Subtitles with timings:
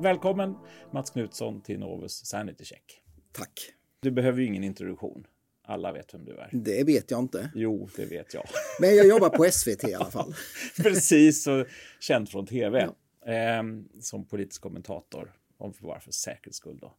[0.00, 0.54] Välkommen
[0.92, 3.02] Mats Knutsson till Novus Sanity Check.
[3.32, 3.72] Tack.
[4.00, 5.26] Du behöver ju ingen introduktion.
[5.62, 6.50] Alla vet vem du är.
[6.52, 7.50] Det vet jag inte.
[7.54, 8.44] Jo, det vet jag.
[8.80, 10.34] Men jag jobbar på SVT i alla fall.
[10.76, 11.66] Precis, och
[12.00, 12.88] känd från tv.
[13.24, 13.32] Ja.
[13.32, 13.62] Eh,
[14.00, 16.94] som politisk kommentator, om för bara för säkerhets skull då.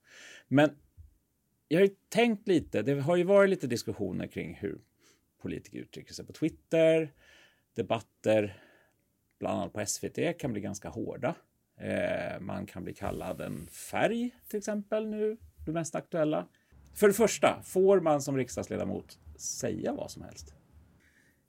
[0.48, 0.70] Men
[1.68, 4.82] jag har ju tänkt lite, det har ju varit lite diskussioner kring hur
[5.42, 7.14] politiker uttrycker sig på Twitter,
[7.76, 8.64] debatter,
[9.40, 11.36] bland annat på SVT, kan bli ganska hårda.
[11.80, 16.48] Eh, man kan bli kallad en färg, till exempel, nu, det mest aktuella.
[16.96, 20.54] För det första, får man som riksdagsledamot säga vad som helst?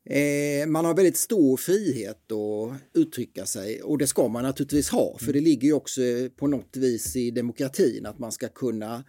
[0.04, 5.18] Eh, man har väldigt stor frihet att uttrycka sig och det ska man naturligtvis ha
[5.18, 6.00] för det ligger ju också
[6.36, 9.04] på något vis i demokratin att man ska kunna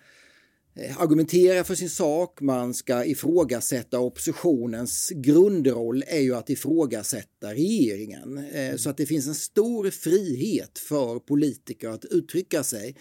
[0.98, 8.38] argumentera för sin sak, man ska ifrågasätta oppositionens grundroll är ju att ifrågasätta regeringen.
[8.38, 8.78] Mm.
[8.78, 12.96] Så att det finns en stor frihet för politiker att uttrycka sig.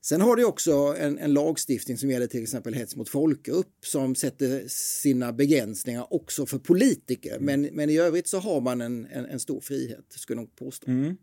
[0.00, 4.14] Sen har det också en, en, lagstiftning som gäller till exempel hets mot folkgrupp som
[4.14, 7.36] sätter sina begränsningar också för politiker.
[7.36, 7.44] Mm.
[7.44, 10.56] Men, men i övrigt så har man en, en, en stor frihet, skulle jag nog
[10.56, 10.90] påstå.
[10.90, 11.16] Mm.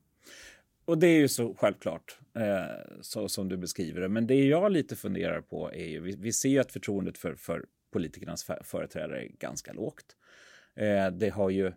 [0.86, 4.10] Och det är ju så självklart, eh, så som du beskriver det.
[4.10, 7.36] Men det jag lite funderar på är ju, vi, vi ser ju att förtroendet för,
[7.36, 10.16] för politikernas företrädare är ganska lågt.
[10.76, 11.72] Eh, det har ju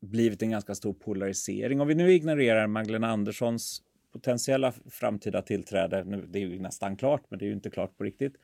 [0.00, 1.80] blivit en ganska stor polarisering.
[1.80, 3.82] Om vi nu ignorerar Magdalena Anderssons
[4.12, 7.98] potentiella framtida tillträde, nu, det är ju nästan klart, men det är ju inte klart
[7.98, 8.34] på riktigt,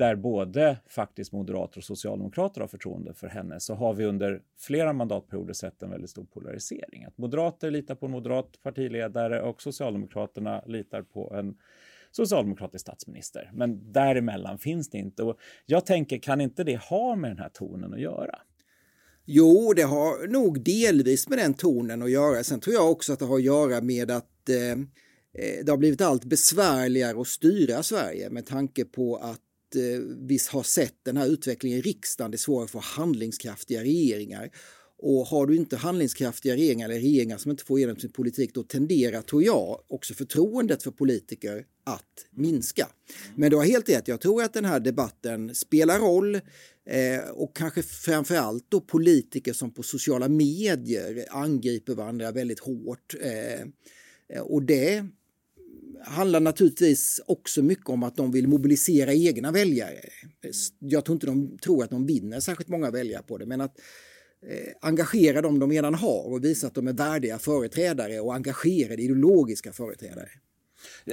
[0.00, 4.92] där både faktiskt moderater och socialdemokrater har förtroende för henne, så har vi under flera
[4.92, 7.04] mandatperioder sett en väldigt stor polarisering.
[7.04, 11.54] Att moderater litar på en moderat partiledare och socialdemokraterna litar på en
[12.10, 13.50] socialdemokratisk statsminister.
[13.54, 15.22] Men däremellan finns det inte.
[15.22, 18.38] Och jag tänker, kan inte det ha med den här tonen att göra?
[19.24, 22.44] Jo, det har nog delvis med den tonen att göra.
[22.44, 25.76] Sen tror jag också att det har att göra med att eh, eh det har
[25.76, 29.40] blivit allt besvärligare att styra Sverige med tanke på att
[29.76, 32.30] Eh, vi har sett den här utvecklingen i riksdagen.
[32.30, 34.50] Det är svårare att få handlingskraftiga regeringar.
[35.02, 38.62] Och har du inte handlingskraftiga regeringar eller regeringar som inte får igenom sin politik då
[38.62, 42.88] tenderar, tror jag, också förtroendet för politiker att minska.
[43.36, 46.34] Men du har helt rätt, jag tror att den här debatten spelar roll
[46.86, 53.14] eh, och kanske framförallt då politiker som på sociala medier angriper varandra väldigt hårt.
[53.20, 55.06] Eh, och det
[56.04, 60.00] handlar naturligtvis också mycket om att de vill mobilisera egna väljare.
[60.78, 63.78] Jag tror inte de tror att de vinner särskilt många väljare på det, men att
[64.46, 69.02] eh, engagera dem de redan har och visa att de är värdiga företrädare och engagerade
[69.02, 70.28] ideologiska företrädare.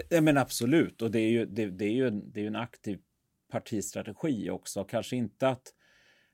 [0.09, 2.97] Ja, men absolut, och det är ju, det, det är ju, det är en aktiv
[3.51, 4.83] partistrategi också.
[4.83, 5.73] Kanske inte att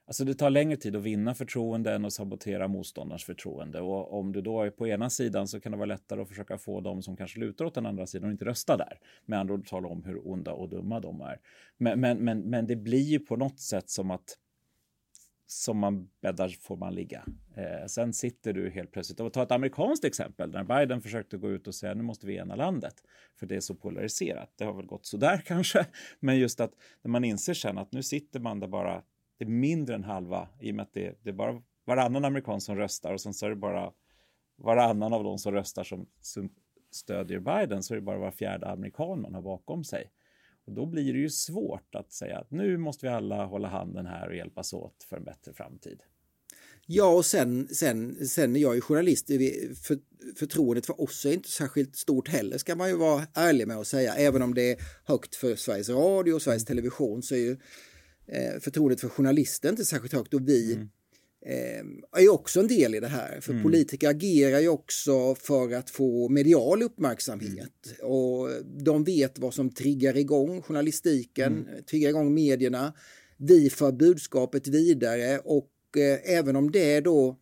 [0.06, 3.82] Alltså det tar längre tid att vinna förtroende än att sabotera motståndarens förtroende.
[3.82, 6.58] Och om du då är på ena sidan så kan det vara lättare att försöka
[6.58, 9.00] få dem som kanske lutar åt den andra sidan och inte rösta där.
[9.26, 11.40] Med andra ord tala om hur onda och dumma de är.
[11.78, 14.38] Men, men, men, men det blir ju på något sätt som att
[15.54, 17.26] som man bäddar får man ligga.
[17.56, 21.50] Eh, sen sitter du helt plötsligt, och ta ett amerikanskt exempel, när Biden försökte gå
[21.50, 22.96] ut och säga nu måste vi ena landet,
[23.40, 24.54] för det är så polariserat.
[24.58, 25.86] Det har väl gått sådär kanske,
[26.20, 26.72] men just att
[27.02, 29.04] när man inser sen att nu sitter man där bara
[29.38, 32.62] det är mindre än halva i och med att det, det är bara varannan amerikan
[32.62, 33.92] som röstar och sen så är det bara
[34.58, 36.50] varannan av de som röstar som, som
[36.92, 40.12] stödjer Biden så är det bara var fjärde amerikan man har bakom sig.
[40.66, 44.06] Och då blir det ju svårt att säga att nu måste vi alla hålla handen
[44.06, 46.04] här och hjälpas åt för en bättre framtid.
[46.86, 49.28] Ja, och sen, sen, sen när jag är journalist,
[49.88, 49.98] för,
[50.36, 53.88] förtroendet för oss är inte särskilt stort heller, ska man ju vara ärlig med att
[53.88, 54.14] säga.
[54.14, 57.58] Även om det är högt för Sveriges Radio och Sveriges Television så är ju
[58.28, 60.90] eh, förtroendet för journalister inte särskilt högt och vi mm.
[61.46, 63.42] eh, är också en del i det här.
[63.42, 63.64] För mm.
[63.64, 68.12] politiker agerar ju också för att få medial uppmärksamhet mm.
[68.12, 68.50] och
[68.84, 71.84] de vet vad som triggar igång journalistiken, mm.
[71.84, 72.94] triggar igång medierna.
[73.38, 77.38] Vi för budskapet vidare och eh, även om det då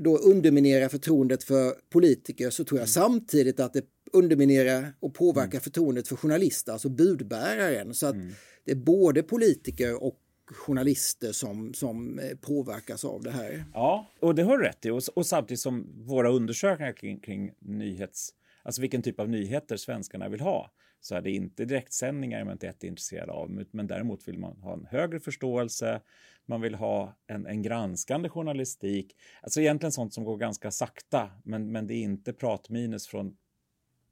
[0.00, 2.92] då underminerar förtroendet för politiker så tror jag mm.
[2.92, 5.60] samtidigt att det underminerar och påverkar mm.
[5.60, 7.94] förtroendet för journalister, alltså budbäraren.
[7.94, 8.32] Så att mm
[8.64, 13.64] det är både politiker och journalister som, som eh, påverkas av det här.
[13.74, 14.90] Ja, och det har du rätt i.
[14.90, 18.30] Och, och samtidigt som våra undersökningar kring, kring nyhets,
[18.62, 20.70] alltså vilken typ av nyheter svenskarna vill ha,
[21.00, 24.72] så är det inte direktsändningar man inte är intresserad av, men däremot vill man ha
[24.72, 26.00] en högre förståelse,
[26.46, 31.72] man vill ha en, en granskande journalistik, alltså egentligen sånt som går ganska sakta, men,
[31.72, 33.36] men det är inte pratminus från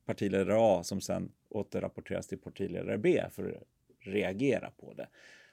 [0.06, 3.62] partiledare A som sen återrapporteras till partiledare B för
[4.00, 5.08] reagera på det.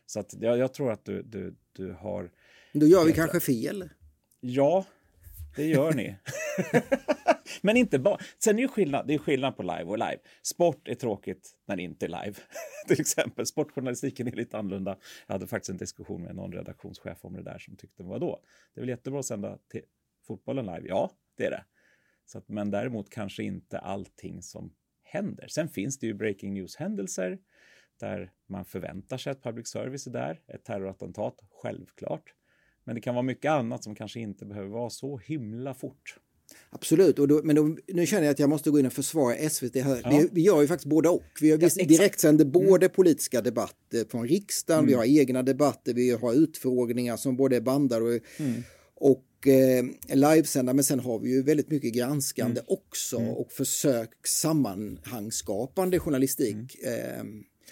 [0.05, 2.31] Så att jag, jag tror att du, du, du har...
[2.73, 3.89] Då gör vi kanske fel.
[4.39, 4.85] Ja,
[5.55, 6.15] det gör ni.
[7.61, 8.17] Men inte bara.
[8.43, 10.17] Sen är det skillnad, det är skillnad på live och live.
[10.41, 12.33] Sport är tråkigt när det inte är live.
[12.87, 14.97] Till exempel sportjournalistiken är lite annorlunda.
[15.27, 18.39] Jag hade faktiskt en diskussion med någon redaktionschef om det där som tyckte, vadå?
[18.73, 19.57] Det är väl jättebra att sända
[20.27, 20.87] fotbollen live?
[20.87, 21.63] Ja, det är det.
[22.27, 25.47] Så att, men däremot kanske inte allting som händer.
[25.47, 27.39] Sen finns det ju breaking news-händelser
[27.99, 30.41] där man förväntar sig att public service är där.
[30.47, 32.33] Ett terrorattentat, självklart.
[32.83, 36.19] Men det kan vara mycket annat som kanske inte behöver vara så himla fort.
[36.69, 39.49] Absolut, och då, men då, nu känner jag att jag måste gå in och försvara
[39.49, 40.01] SVT här.
[40.03, 40.09] Ja.
[40.09, 41.23] Vi, vi, gör ju faktiskt båda och.
[41.41, 42.51] Vi, ja, vi direktsänder mm.
[42.51, 44.87] både politiska debatter från riksdagen, mm.
[44.87, 48.63] vi har egna debatter, vi har utfrågningar som både är bandade och, mm.
[48.99, 52.65] Och eh, livesända, men sen har vi ju väldigt mycket granskande mm.
[52.67, 53.33] också mm.
[53.33, 56.83] och försök sammanhangsskapande journalistik.
[56.83, 57.23] Eh,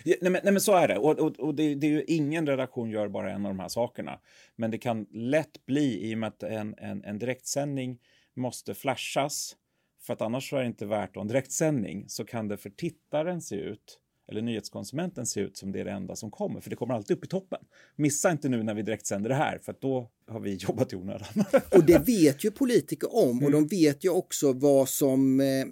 [0.04, 0.98] Ja, nej, men, nej, men, så är det.
[0.98, 3.68] Och, och, och det, det, är ju ingen redaktion gör bara en av de här
[3.68, 4.20] sakerna.
[4.56, 8.00] Men det kan lätt bli, i och med att en, en, en direktsändning
[8.36, 9.56] måste flashas,
[10.02, 13.56] för att annars är det inte värt en direktsändning, så kan det för tittaren se
[13.56, 16.94] ut eller nyhetskonsumenten se ut som det är det enda som kommer, för det kommer
[16.94, 17.60] alltid upp i toppen.
[17.96, 21.28] Missa inte nu när vi direktsänder det här, för då har vi jobbat i onödan.
[21.72, 23.52] och det vet ju politiker om och mm.
[23.52, 25.66] de vet ju också vad som eh,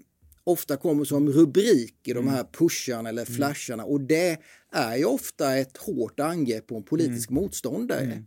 [0.44, 2.34] ofta kommer som rubrik i de mm.
[2.34, 3.36] här pusharna eller mm.
[3.36, 4.40] flasharna och det
[4.72, 7.44] är ju ofta ett hårt angrepp på en politisk mm.
[7.44, 8.24] motståndare.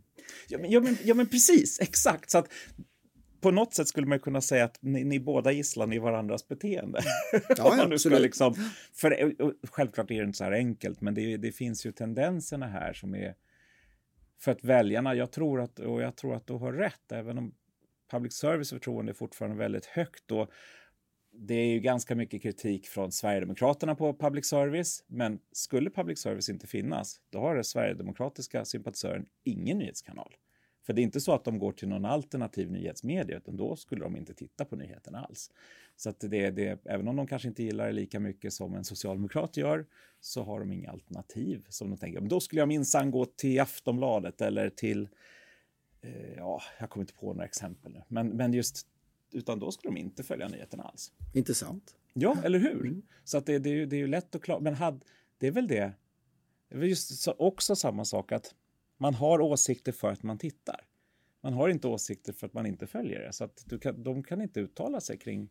[0.47, 2.31] Ja, men, ja, men, ja, men precis, exakt.
[2.31, 2.47] Så att
[3.41, 6.99] på något sätt skulle man kunna säga att ni, ni båda gisslan i varandras beteende.
[7.57, 8.21] Ja, absolut.
[8.21, 8.53] Liksom,
[8.93, 9.35] för,
[9.67, 13.15] självklart är det inte så här enkelt, men det, det, finns ju tendenserna här som
[13.15, 13.35] är...
[14.39, 17.53] För att väljarna, jag tror att, och jag tror att du har rätt, även om
[18.11, 20.51] public service förtroende är fortfarande väldigt högt, och
[21.31, 26.49] det är ju ganska mycket kritik från Sverigedemokraterna på public service, men skulle public service
[26.49, 30.33] inte finnas, då har det sverigedemokratiska sympatisören ingen nyhetskanal.
[30.83, 34.03] För det är inte så att de går till någon alternativ nyhetsmedia, utan då skulle
[34.03, 35.51] de inte titta på nyheterna alls.
[35.95, 38.83] Så att det, det, även om de kanske inte gillar det lika mycket som en
[38.83, 39.85] socialdemokrat gör,
[40.21, 42.19] så har de inga alternativ som de tänker.
[42.19, 45.09] Men då skulle jag minsann gå till Aftonbladet eller till,
[46.01, 48.87] eh, ja, jag kommer inte på några exempel nu, men, men just
[49.31, 51.11] utan då skulle de inte följa nyheterna alls.
[51.33, 51.95] Intressant.
[52.13, 52.81] Ja, eller hur?
[52.81, 53.01] Mm.
[53.23, 54.59] Så att det, det, är ju, det är ju lätt att klara.
[54.59, 55.05] Men had,
[55.37, 55.91] det är väl det.
[56.69, 58.55] Det är just också samma sak att
[58.97, 60.85] man har åsikter för att man tittar.
[61.43, 63.33] Man har inte åsikter för att man inte följer det.
[63.33, 65.49] Så att du kan, de kan inte uttala sig kring,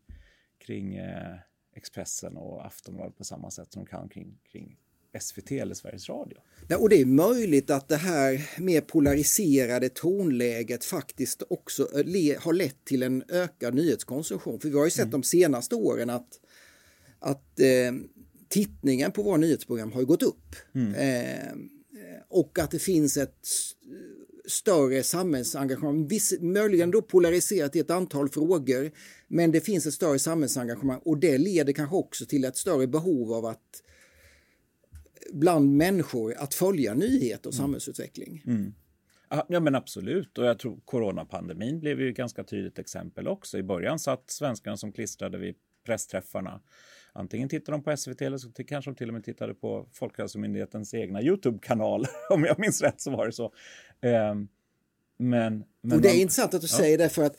[0.59, 1.37] kring eh,
[1.77, 4.77] Expressen och Aftonbladet på samma sätt som de kan kring, kring
[5.21, 6.39] SVT eller Sveriges Radio.
[6.69, 12.53] Ja, och det är möjligt att det här mer polariserade tonläget faktiskt också eh, har
[12.53, 14.61] lett till en ökad nyhetskonsumtion.
[14.61, 15.11] För vi har ju sett mm.
[15.11, 16.41] de senaste åren att,
[17.19, 17.93] att eh,
[18.49, 20.57] tittningen på våra nyhetsprogram har gått upp.
[20.75, 20.95] Mm.
[20.95, 21.76] Eh,
[22.29, 23.49] och att det finns ett
[24.47, 28.91] större samhällsengagemang, Viss, möjligen då polariserat i ett antal frågor,
[29.29, 33.33] men det finns ett större samhällsengagemang och det leder kanske också till ett större behov
[33.33, 33.83] av att
[35.33, 37.65] bland människor att följa nyheter och mm.
[37.65, 38.43] samhällsutveckling.
[38.47, 38.75] Mm.
[39.49, 40.39] Ja, men absolut.
[40.39, 43.59] Och jag tror coronapandemin blev ju ett ganska tydligt exempel också.
[43.59, 45.55] I början satt svenskarna som klistrade vid
[45.87, 46.61] pressträffarna.
[47.17, 50.95] Antingen tittade de på SVT eller så kanske de till och med tittade på Folkhälsomyndighetens
[50.95, 52.07] egna Youtube-kanal.
[52.31, 53.45] Om jag minns rätt så var det så.
[53.45, 54.49] Um,
[55.19, 56.77] men, men och det är man, intressant att du ja.
[56.77, 57.37] säger det för att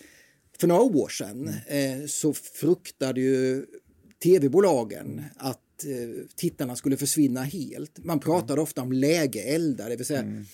[0.60, 2.02] för några år sedan mm.
[2.02, 3.66] eh, så fruktade ju
[4.24, 8.06] tv-bolagen att Eh, tittarna skulle försvinna helt.
[8.06, 8.64] Man pratade mm.
[8.64, 10.46] ofta om lägeeldar, det vill säga mm.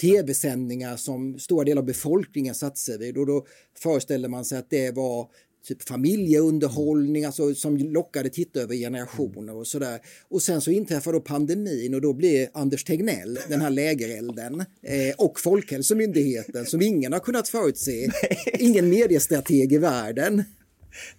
[0.00, 3.18] tv-sändningar som stora delar av befolkningen satte sig vid.
[3.18, 3.46] Och då
[3.78, 5.30] föreställde man sig att det var
[5.64, 10.00] typ familjeunderhållning alltså, som lockade tittare över generationer och sådär.
[10.28, 15.14] Och sen så inträffar då pandemin och då blir Anders Tegnell, den här lägerelden, eh,
[15.18, 18.10] och Folkhälsomyndigheten som ingen har kunnat förutse,
[18.58, 20.44] ingen mediestrateg i världen.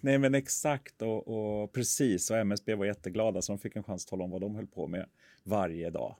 [0.00, 2.30] Nej, men exakt och, och, precis.
[2.30, 4.66] Och MSB var jätteglada så de fick en chans att tala om vad de höll
[4.66, 5.06] på med
[5.44, 6.16] varje dag.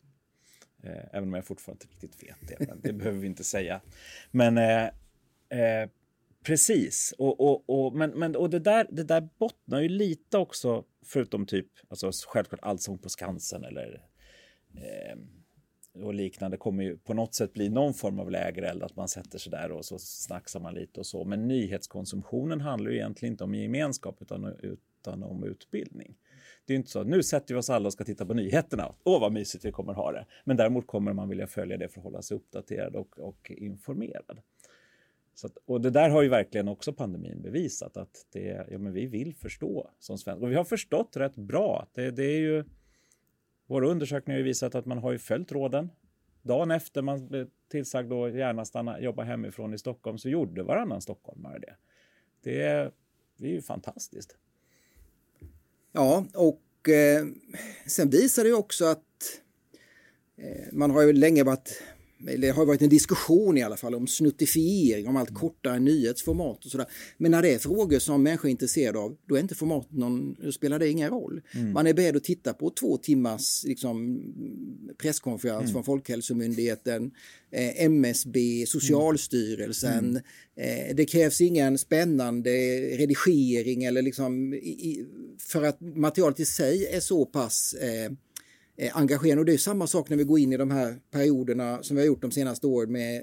[0.82, 3.80] Eh, även om jag fortfarande inte riktigt vet det, men det behöver vi inte säga.
[4.30, 4.84] Men eh,
[5.60, 5.88] eh,
[6.46, 10.84] precis, och, och, och, men, men, och det, där, det där bottnar ju lite också,
[11.04, 14.02] förutom typ, alltså självklart Allsång på Skansen eller
[14.74, 15.16] eh,
[16.02, 19.38] och liknande kommer ju på något sätt bli någon form av lägereld, att man sätter
[19.38, 21.24] sig där och så snacksar man lite och så.
[21.24, 26.16] Men nyhetskonsumtionen handlar ju egentligen inte om gemenskap utan, utan om utbildning.
[26.66, 28.94] Det är inte så att nu sätter vi oss alla och ska titta på nyheterna.
[29.04, 30.26] Åh, vad mysigt vi kommer ha det.
[30.44, 34.38] Men däremot kommer man vilja följa det för att hålla sig uppdaterad och, och informerad.
[35.36, 38.92] Så att, och det där har ju verkligen också pandemin bevisat att det, ja, men
[38.92, 40.44] vi vill förstå som svenskar.
[40.44, 41.86] Och vi har förstått rätt bra.
[41.92, 42.64] Det, det är ju
[43.66, 45.90] våra undersökningar har visat att man har ju följt råden.
[46.42, 51.00] Dagen efter man blev tillsagd att gärna stanna, jobba hemifrån i Stockholm så gjorde varannan
[51.00, 51.76] stockholmare det.
[52.42, 52.92] Det är
[53.36, 54.36] Det är ju fantastiskt.
[55.92, 57.26] Ja, och eh,
[57.86, 59.40] sen visar det ju också att
[60.36, 61.82] eh, man har ju länge varit
[62.18, 66.70] det har varit en diskussion i alla fall om snuttifiering, om allt kortare nyhetsformat och
[66.70, 66.86] sådär.
[67.18, 70.34] Men när det är frågor som människor är intresserade av, då är inte formatet någon,
[70.34, 71.42] då spelar det ingen roll.
[71.54, 71.72] Mm.
[71.72, 74.22] Man är beredd att titta på två timmars liksom,
[74.98, 75.72] presskonferens mm.
[75.72, 77.10] från Folkhälsomyndigheten,
[77.50, 80.20] eh, MSB, Socialstyrelsen.
[80.56, 80.88] Mm.
[80.88, 82.50] Eh, det krävs ingen spännande
[82.96, 85.06] redigering eller liksom, i,
[85.38, 88.12] för att materialet i sig är så pass eh,
[88.76, 89.40] eh, engagerande.
[89.40, 92.02] Och det är samma sak när vi går in i de här perioderna som vi
[92.02, 93.22] har gjort de senaste åren med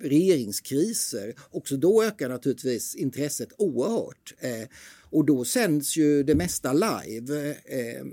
[0.00, 1.34] regeringskriser.
[1.50, 4.34] Också då ökar naturligtvis intresset oerhört.
[4.38, 4.68] Eh,
[5.10, 8.06] och då sänds ju det mesta live eh,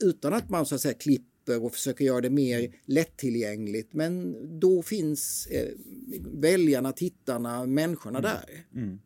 [0.00, 3.92] utan att man så att säga klipper och försöker göra det mer lättillgängligt.
[3.92, 5.68] Men då finns eh,
[6.32, 8.30] väljarna, tittarna, människorna mm.
[8.30, 8.64] där.
[8.82, 9.00] Mm.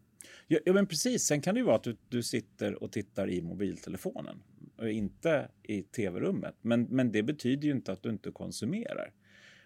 [0.48, 1.22] Ja, men precis.
[1.22, 4.36] Sen kan det ju vara att du, du sitter och tittar i mobiltelefonen
[4.78, 6.54] och inte i tv-rummet.
[6.61, 9.12] Men, men det betyder ju inte att du inte konsumerar.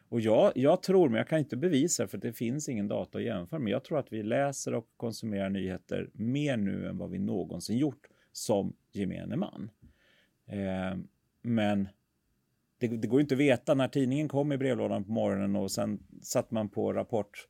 [0.09, 3.25] Och jag, jag tror, men jag kan inte bevisa för det finns ingen data att
[3.25, 7.19] jämföra men jag tror att vi läser och konsumerar nyheter mer nu än vad vi
[7.19, 9.71] någonsin gjort som gemene man.
[10.47, 10.99] Eh,
[11.43, 11.89] men
[12.79, 15.99] det, det, går inte att veta när tidningen kom i brevlådan på morgonen och sen
[16.23, 17.49] satt man på Rapport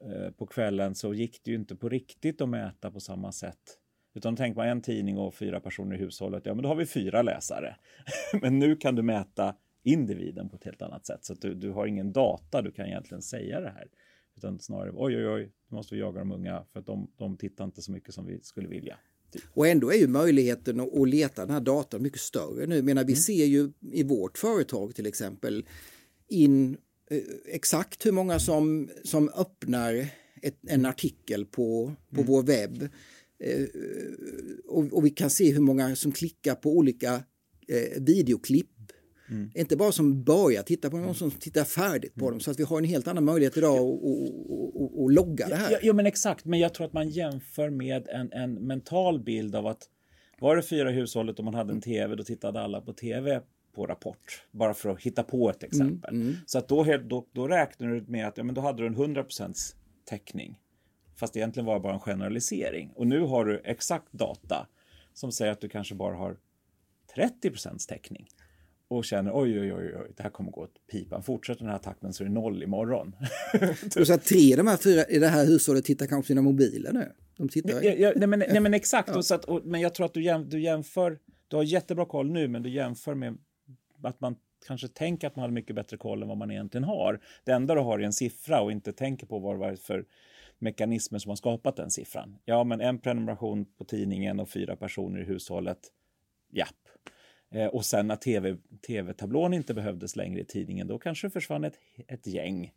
[0.00, 3.78] eh, på kvällen så gick det ju inte på riktigt att mäta på samma sätt
[4.14, 6.86] utan tänker man en tidning och fyra personer i hushållet, ja men då har vi
[6.86, 7.76] fyra läsare.
[8.42, 11.24] men nu kan du mäta individen på ett helt annat sätt.
[11.24, 13.86] Så du, du har ingen data du kan egentligen säga det här.
[14.36, 17.36] Utan snarare, oj oj oj, nu måste vi jaga de unga för att de, de
[17.36, 18.98] tittar inte så mycket som vi skulle vilja.
[19.32, 19.42] Typ.
[19.54, 22.76] Och ändå är ju möjligheten att leta den här datan mycket större nu.
[22.76, 23.20] Jag menar, vi mm.
[23.20, 25.66] ser ju i vårt företag till exempel
[26.28, 26.76] in
[27.10, 30.06] eh, exakt hur många som, som öppnar
[30.42, 32.26] ett, en artikel på, på mm.
[32.26, 32.88] vår webb
[34.68, 37.14] och, och, vi kan se hur många som klickar på olika
[37.68, 38.68] eh, videoklipp.
[39.30, 39.50] Mm.
[39.54, 42.32] Inte bara som börjar titta på någon som tittar färdigt på mm.
[42.32, 45.70] dem så att vi har en helt annan möjlighet idag att, att logga det här.
[45.72, 49.56] Ja, ja, men exakt, men jag tror att man jämför med en, en mental bild
[49.56, 49.88] av att
[50.40, 53.42] var det fyra hushållet och man hade en tv då tittade alla på tv
[53.74, 54.46] på Rapport.
[54.50, 56.14] Bara för att hitta på ett exempel.
[56.14, 56.34] Mm, mm.
[56.46, 58.96] Så att då, då, då räknar du med att ja, men då hade du en
[58.96, 60.58] 100% täckning.
[61.22, 62.90] Fast egentligen var det bara en generalisering.
[62.94, 64.66] Och nu har du exakt data
[65.14, 66.36] som säger att du kanske bara har
[67.16, 68.28] 30% täckning
[68.88, 71.22] och känner oj, oj, oj, oj, det här kommer gå åt pipan.
[71.22, 73.16] Fortsätter den här takten så är det noll imorgon.
[74.00, 76.26] och så att tre av de här fyra i det här hushållet tittar kanske på
[76.26, 77.12] sina mobiler nu?
[77.36, 77.82] De tittar...
[77.82, 79.08] Ja, ja, nej, men, nej, men exakt.
[79.08, 79.16] Ja.
[79.16, 82.06] Och så att, och, men jag tror att du, jäm, du jämför, du har jättebra
[82.06, 83.38] koll nu, men du jämför med
[84.02, 84.36] att man
[84.66, 87.20] kanske tänker att man har mycket bättre koll än vad man egentligen har.
[87.44, 90.04] Det enda du har är en siffra och inte tänker på vad det var för
[90.62, 92.38] mekanismer som har skapat den siffran.
[92.44, 95.78] Ja, men en prenumeration på tidningen och fyra personer i hushållet.
[96.52, 96.88] Japp.
[97.54, 101.64] Eh, och sen när TV, tv-tablån inte behövdes längre i tidningen, då kanske det försvann
[101.64, 101.78] ett,
[102.08, 102.72] ett gäng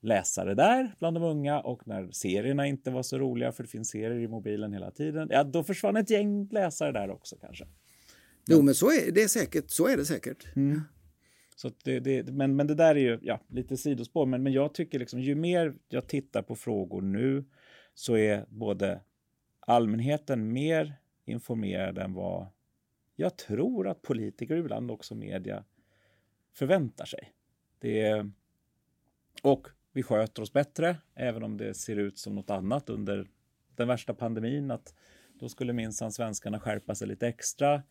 [0.00, 3.90] läsare där bland de unga och när serierna inte var så roliga för det finns
[3.90, 7.66] serier i mobilen hela tiden, ja då försvann ett gäng läsare där också kanske.
[8.46, 10.56] Jo men så är det säkert, så är det säkert.
[10.56, 10.82] Mm.
[11.58, 14.26] Så det, det, men, men det där är ju ja, lite sidospår.
[14.26, 17.44] Men, men jag tycker liksom ju mer jag tittar på frågor nu
[17.94, 19.00] så är både
[19.60, 22.46] allmänheten mer informerad än vad
[23.16, 25.64] jag tror att politiker och ibland också media
[26.52, 27.32] förväntar sig.
[27.78, 28.30] Det är,
[29.42, 33.28] och vi sköter oss bättre, även om det ser ut som något annat under
[33.76, 34.70] den värsta pandemin.
[34.70, 34.94] Att
[35.34, 37.82] då skulle minsann svenskarna skärpa sig lite extra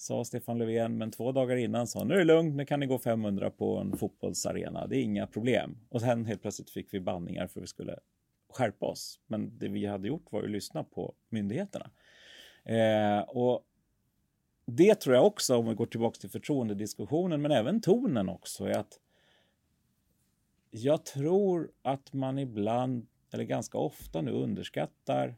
[0.00, 2.86] sa Stefan Löfven, men två dagar innan sa nu är det lugnt, nu kan ni
[2.86, 5.78] gå 500 på en fotbollsarena, det är inga problem.
[5.88, 7.98] Och sen helt plötsligt fick vi banningar för att vi skulle
[8.52, 9.20] skärpa oss.
[9.26, 11.90] Men det vi hade gjort var att lyssna på myndigheterna.
[12.64, 13.64] Eh, och
[14.66, 18.78] det tror jag också, om vi går tillbaka till förtroendediskussionen, men även tonen också, är
[18.78, 19.00] att
[20.70, 25.36] jag tror att man ibland, eller ganska ofta nu, underskattar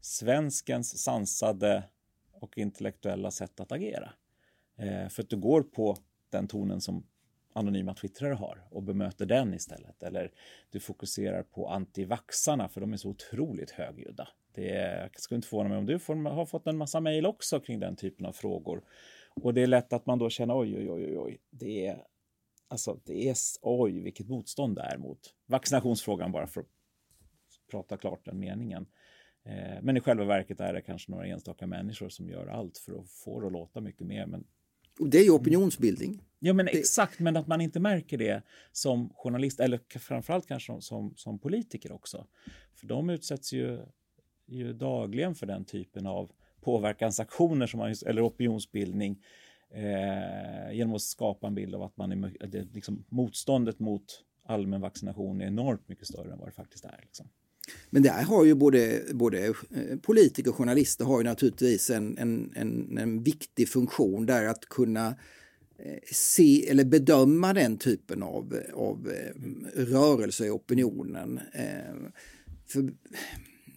[0.00, 1.82] svenskens sansade
[2.42, 4.12] och intellektuella sätt att agera.
[4.76, 5.96] Eh, för att du går på
[6.30, 7.06] den tonen som
[7.52, 10.02] anonyma twittrare har och bemöter den istället.
[10.02, 10.32] Eller
[10.70, 14.28] du fokuserar på antivaxarna för de är så otroligt högljudda.
[14.54, 17.60] Det är, skulle inte förvåna mig om du får, har fått en massa mejl också
[17.60, 18.82] kring den typen av frågor.
[19.34, 22.04] Och det är lätt att man då känner oj, oj, oj, oj, det är
[22.68, 26.66] alltså det är oj, vilket motstånd det är mot vaccinationsfrågan bara för att
[27.70, 28.86] prata klart den meningen.
[29.44, 33.00] Eh, men i själva verket är det kanske några enstaka människor som gör allt för
[33.00, 34.26] att få det att låta mycket mer.
[34.26, 34.44] Men...
[35.00, 36.22] Och det är ju opinionsbildning.
[36.38, 36.78] Ja, men det...
[36.78, 41.38] exakt, men att man inte märker det som journalist eller framförallt kanske som, som, som
[41.38, 42.26] politiker också.
[42.74, 43.78] För de utsätts ju
[44.46, 46.30] ju dagligen för den typen av
[46.60, 49.22] påverkansaktioner som man, eller opinionsbildning
[49.70, 54.80] eh, genom att skapa en bild av att man är, det, liksom, motståndet mot allmän
[54.80, 56.98] vaccination är enormt mycket större än vad det faktiskt är.
[57.02, 57.28] Liksom.
[57.90, 59.52] Men där har ju både, både eh,
[60.02, 65.06] politiker och journalister har ju naturligtvis en, en, en, en viktig funktion där att kunna
[65.78, 71.40] eh, se eller bedöma den typen av, av eh, rörelse i opinionen.
[72.66, 72.92] För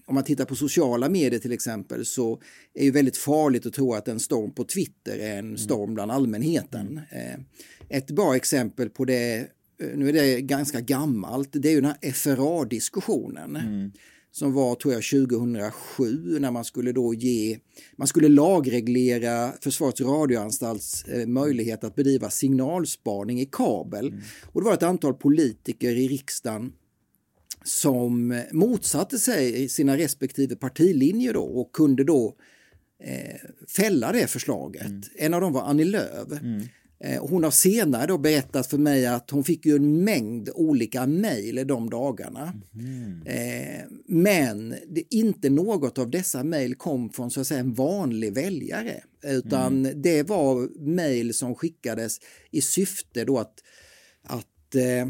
[0.06, 2.42] om man tittar på sociala medier till exempel så
[2.74, 6.12] är det väldigt farligt att tro att en storm på Twitter är en storm bland
[6.12, 7.02] allmänheten.
[7.90, 9.48] Ett bra exempel på det
[9.80, 13.56] nu är det ganska gammalt, det är ju den här FRA-diskussionen.
[13.56, 13.92] Mm.
[14.32, 17.60] Som var, tror jag, 2007 när man skulle då ge,
[17.96, 24.08] man skulle lagreglera Försvarets radioanstalts eh, möjlighet att bedriva signalspaning i kabel.
[24.08, 24.22] Mm.
[24.46, 26.72] Och det var ett antal politiker i riksdagen
[27.64, 32.36] som motsatte sig sina respektive partilinjer då och kunde då
[33.04, 33.36] eh,
[33.68, 34.86] fälla det förslaget.
[34.86, 35.02] Mm.
[35.18, 36.32] En av dem var Annie Lööf.
[36.32, 36.62] Mm.
[37.06, 41.08] Eh, hon har senare då berättat för mig att hon fick ju en mängd olika
[41.08, 42.54] mejl de dagarna.
[42.74, 43.22] Mm.
[44.08, 44.76] Men
[45.10, 49.04] inte något av dessa mejl kom från så att säga en vanlig väljare.
[49.24, 50.02] Utan mm.
[50.02, 52.20] det var mejl som skickades
[52.52, 53.64] i syfte då att,
[54.24, 55.08] att, eh,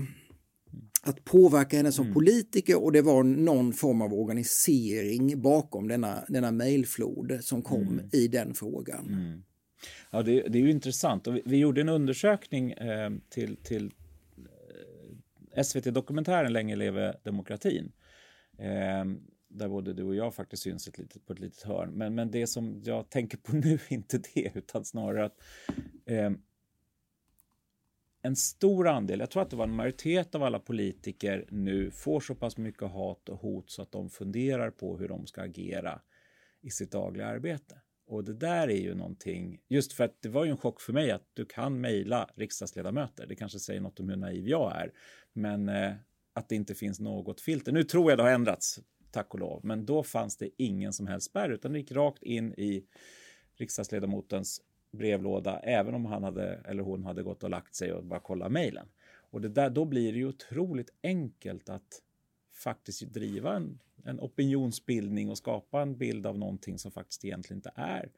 [1.02, 2.14] att påverka henne som mm.
[2.14, 8.10] politiker och det var någon form av organisering bakom denna, denna mejlflod som kom mm.
[8.12, 9.08] i den frågan.
[9.08, 9.42] Mm.
[10.10, 11.28] Ja, det, det, är ju intressant.
[11.28, 13.92] Och vi, vi gjorde en undersökning eh, till, till
[15.56, 17.92] eh, SVT-dokumentären Länge leve demokratin.
[18.58, 19.06] Eh,
[19.48, 21.90] där både du och jag faktiskt syns ett litet, på ett litet hörn.
[21.90, 25.42] Men, men det som jag tänker på nu är inte det, utan snarare att
[26.06, 26.32] eh,
[28.22, 32.20] en stor andel, jag tror att det var en majoritet av alla politiker nu får
[32.20, 36.02] så pass mycket hat och hot så att de funderar på hur de ska agera
[36.62, 37.76] i sitt dagliga arbete.
[38.08, 40.94] Och det där är ju någonting, just för att det var ju en chock för
[40.94, 43.28] mig att du kan mejla riksdagsledamöter.
[43.28, 44.92] Det kanske säger något om hur naiv jag är,
[45.34, 45.94] men eh,
[46.34, 47.72] att det inte finns något filter.
[47.72, 48.80] Nu tror jag det har ändrats,
[49.12, 52.24] tack och lov, men då fanns det ingen som helst spärr, utan det gick rakt
[52.24, 52.86] in i
[53.56, 58.20] riksdagsledamotens brevlåda, även om han hade eller hon hade gått och lagt sig och bara
[58.20, 58.88] kollat mejlen.
[59.32, 62.02] Och det där, då blir det ju otroligt enkelt att
[62.54, 67.72] faktiskt driva en en opinionsbildning och skapa en bild av någonting som faktiskt egentligen inte
[67.76, 68.12] är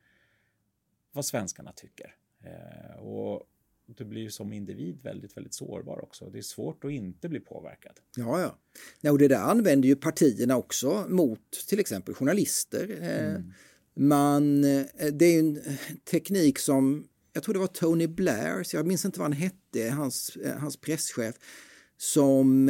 [1.12, 2.16] vad svenskarna tycker.
[2.44, 3.44] Eh, och
[3.86, 6.30] du blir ju som individ väldigt, väldigt sårbar också.
[6.30, 8.00] Det är svårt att inte bli påverkad.
[8.16, 8.58] Ja, ja.
[9.02, 12.98] ja och det där använder ju partierna också mot till exempel journalister.
[13.02, 13.54] Eh, mm.
[13.94, 15.60] Man, eh, det är en
[16.12, 19.90] teknik som, jag tror det var Tony Blair, så jag minns inte vad han hette,
[19.90, 21.36] hans, eh, hans presschef,
[21.98, 22.70] som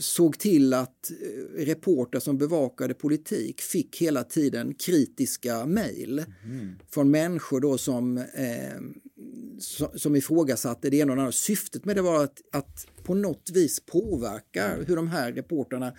[0.00, 6.74] såg till att eh, reporter som bevakade politik fick hela tiden kritiska mejl mm.
[6.90, 8.80] från människor då som, eh,
[9.94, 11.32] som ifrågasatte det ena och det andra.
[11.32, 15.92] Syftet med det var att, att på något vis påverka hur de här reporterna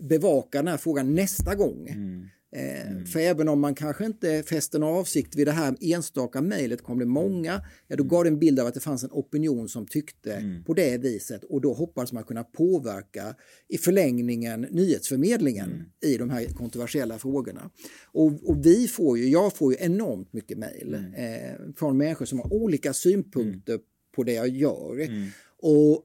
[0.00, 1.88] bevakar den här frågan nästa gång.
[1.88, 2.26] Mm.
[2.56, 3.06] Eh, mm.
[3.06, 6.98] För även om man kanske inte fäster någon avsikt vid det här enstaka mejlet kom
[6.98, 9.86] det många, ja då gav det en bild av att det fanns en opinion som
[9.86, 10.64] tyckte mm.
[10.64, 13.34] på det viset och då hoppas man kunna påverka
[13.68, 15.86] i förlängningen nyhetsförmedlingen mm.
[16.04, 17.70] i de här kontroversiella frågorna.
[18.04, 21.14] Och, och, vi får ju, jag får ju enormt mycket mejl mm.
[21.14, 23.84] eh, från människor som har olika synpunkter mm.
[24.16, 25.00] på det jag gör.
[25.00, 25.28] Mm.
[25.62, 26.02] Och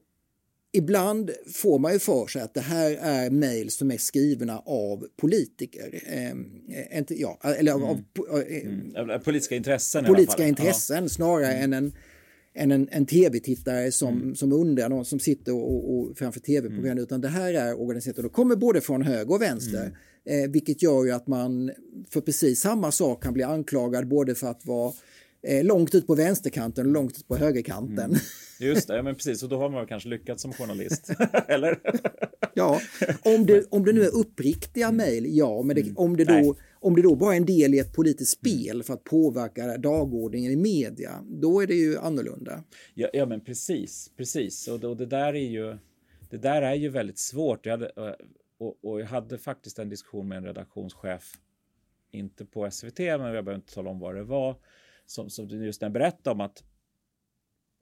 [0.74, 5.06] Ibland får man ju för sig att det här är mejl som är skrivna av
[5.16, 6.02] politiker.
[6.06, 8.04] Eh, inte, ja, eller av, mm.
[8.30, 9.20] av eh, mm.
[9.20, 10.04] politiska intressen.
[10.04, 11.08] Politiska intressen ja.
[11.08, 11.72] snarare mm.
[11.72, 11.92] än en,
[12.54, 14.34] än en, en tv-tittare som, mm.
[14.34, 17.02] som undrar, någon som sitter och, och framför tv-program, mm.
[17.04, 19.98] utan det här är organiserat och det kommer både från höger och vänster.
[20.24, 21.72] Eh, vilket gör ju att man
[22.10, 24.92] för precis samma sak kan bli anklagad både för att vara
[25.42, 28.16] eh, långt ut på vänsterkanten och långt ut på högerkanten.
[28.62, 29.42] Just det, ja, men precis.
[29.42, 31.10] Och då har man kanske lyckats som journalist.
[31.48, 31.78] Eller?
[32.54, 32.80] ja,
[33.22, 34.96] om det, om det nu är uppriktiga mm.
[34.96, 35.62] mejl, ja.
[35.62, 35.96] Men det, mm.
[35.96, 38.94] om, det då, om det då bara är en del i ett politiskt spel för
[38.94, 42.64] att påverka dagordningen i media, då är det ju annorlunda.
[42.94, 44.68] Ja, ja men precis, precis.
[44.68, 45.78] Och, och det där är ju
[46.32, 47.66] det där är ju väldigt svårt.
[47.66, 48.16] Jag hade,
[48.58, 51.34] och, och jag hade faktiskt en diskussion med en redaktionschef,
[52.10, 54.56] inte på SVT, men jag behöver inte tala om vad det var,
[55.06, 56.64] som, som just den berättade om att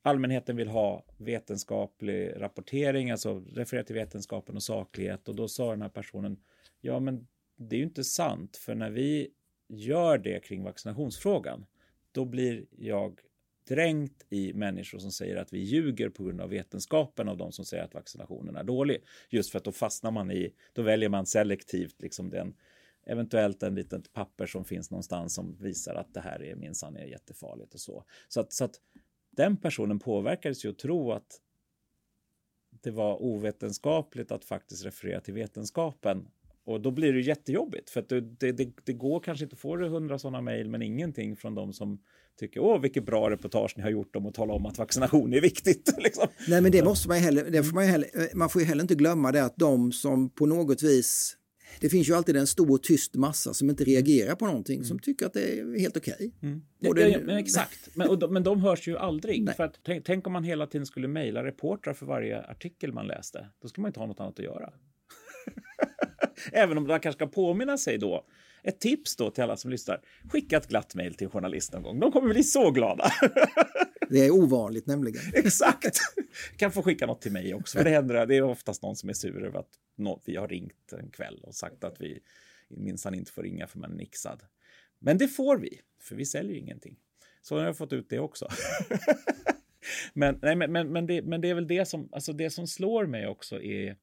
[0.02, 5.28] allmänheten vill ha vetenskaplig rapportering, alltså referera till vetenskapen och saklighet.
[5.28, 6.40] Och då sa den här personen,
[6.80, 9.30] ja men det är ju inte sant, för när vi
[9.68, 11.66] gör det kring vaccinationsfrågan,
[12.12, 13.20] då blir jag
[13.68, 17.64] dränkt i människor som säger att vi ljuger på grund av vetenskapen av de som
[17.64, 19.04] säger att vaccinationen är dålig.
[19.28, 22.54] Just för att då fastnar man i, då väljer man selektivt liksom den
[23.06, 27.04] eventuellt en litet papper som finns någonstans som visar att det här är minsann är
[27.04, 28.04] jättefarligt och så.
[28.28, 28.80] Så att, så att
[29.36, 31.40] den personen påverkades ju att tro att
[32.82, 36.26] det var ovetenskapligt att faktiskt referera till vetenskapen.
[36.64, 39.76] Och då blir det jättejobbigt för att det, det, det går kanske inte att få
[39.76, 41.98] hundra sådana mejl men ingenting från de som
[42.38, 45.40] tycker åh vilket bra reportage ni har gjort om att tala om att vaccination är
[45.40, 45.94] viktigt.
[45.98, 46.28] Liksom.
[46.48, 48.68] Nej men det måste man ju heller, det får man, ju heller, man får ju
[48.68, 51.36] heller inte glömma det att de som på något vis
[51.80, 54.84] det finns ju alltid en stor tyst massa som inte reagerar på någonting mm.
[54.84, 56.14] som tycker att det är helt okej.
[56.14, 56.30] Okay.
[56.42, 56.62] Mm.
[56.78, 59.54] Ja, ja, exakt, men, de, men de hörs ju aldrig.
[59.56, 63.06] För att, tänk, tänk, om man hela tiden skulle mejla reportrar för varje artikel man
[63.06, 63.46] läste.
[63.62, 64.72] Då skulle man inte ha något annat att göra.
[66.52, 68.26] Även om man kanske ska påminna sig då.
[68.62, 70.00] Ett tips då till alla som lyssnar.
[70.28, 72.00] Skicka ett glatt mejl till journalisten någon gång.
[72.00, 73.12] De kommer bli så glada.
[74.10, 75.22] Det är ovanligt nämligen.
[75.34, 75.98] Exakt.
[76.56, 77.78] Kan få skicka något till mig också.
[77.78, 78.26] För det händer.
[78.26, 79.78] Det är oftast någon som är sur över att
[80.24, 82.20] vi har ringt en kväll och sagt att vi
[82.68, 84.42] minsann inte får ringa för man är nixad.
[84.98, 86.96] Men det får vi, för vi säljer ingenting.
[87.42, 88.48] Så har jag fått ut det också.
[90.12, 92.66] men, nej, men, men, men, det, men det är väl det som, alltså det som
[92.66, 93.96] slår mig också är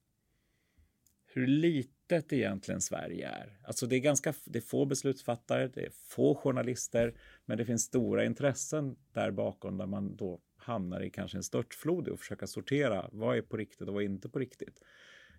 [1.26, 3.60] hur lite litet egentligen Sverige är.
[3.64, 7.14] Alltså det är ganska det är få beslutsfattare, det är få journalister,
[7.46, 12.08] men det finns stora intressen där bakom där man då hamnar i kanske en störtflod
[12.08, 14.82] och försöka sortera vad är på riktigt och vad är inte på riktigt.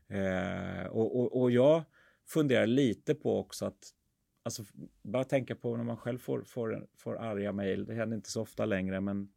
[0.09, 1.83] Eh, och, och, och jag
[2.26, 3.94] funderar lite på också att
[4.42, 4.64] Alltså,
[5.02, 7.87] bara tänka på när man själv får, får, får arga mejl.
[7.87, 9.28] Det händer inte så ofta längre, men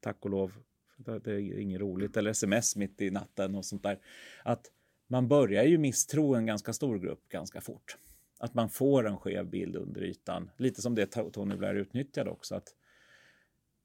[0.00, 0.52] tack och lov,
[0.96, 2.16] det är inget roligt.
[2.16, 3.98] Eller sms mitt i natten och sånt där.
[4.42, 4.70] Att
[5.08, 7.96] man börjar ju misstro en ganska stor grupp ganska fort.
[8.38, 10.50] Att man får en skev bild under ytan.
[10.56, 12.54] Lite som det Tony Blair utnyttjade också.
[12.54, 12.74] Att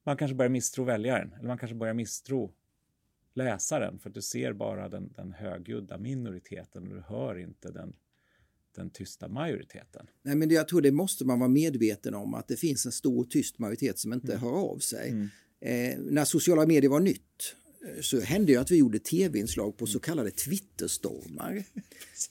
[0.04, 2.52] man kanske börjar misstro väljaren eller man kanske börjar misstro
[3.34, 7.96] läsaren för att du ser bara den, den högljudda minoriteten och du hör inte den,
[8.76, 10.06] den tysta majoriteten.
[10.22, 13.24] Nej, men jag tror det måste man vara medveten om att det finns en stor
[13.24, 14.44] tyst majoritet som inte mm.
[14.44, 15.10] hör av sig.
[15.10, 15.28] Mm.
[15.60, 17.56] Eh, när sociala medier var nytt
[18.00, 21.64] så hände ju att vi gjorde tv-inslag på så kallade Twitterstormar.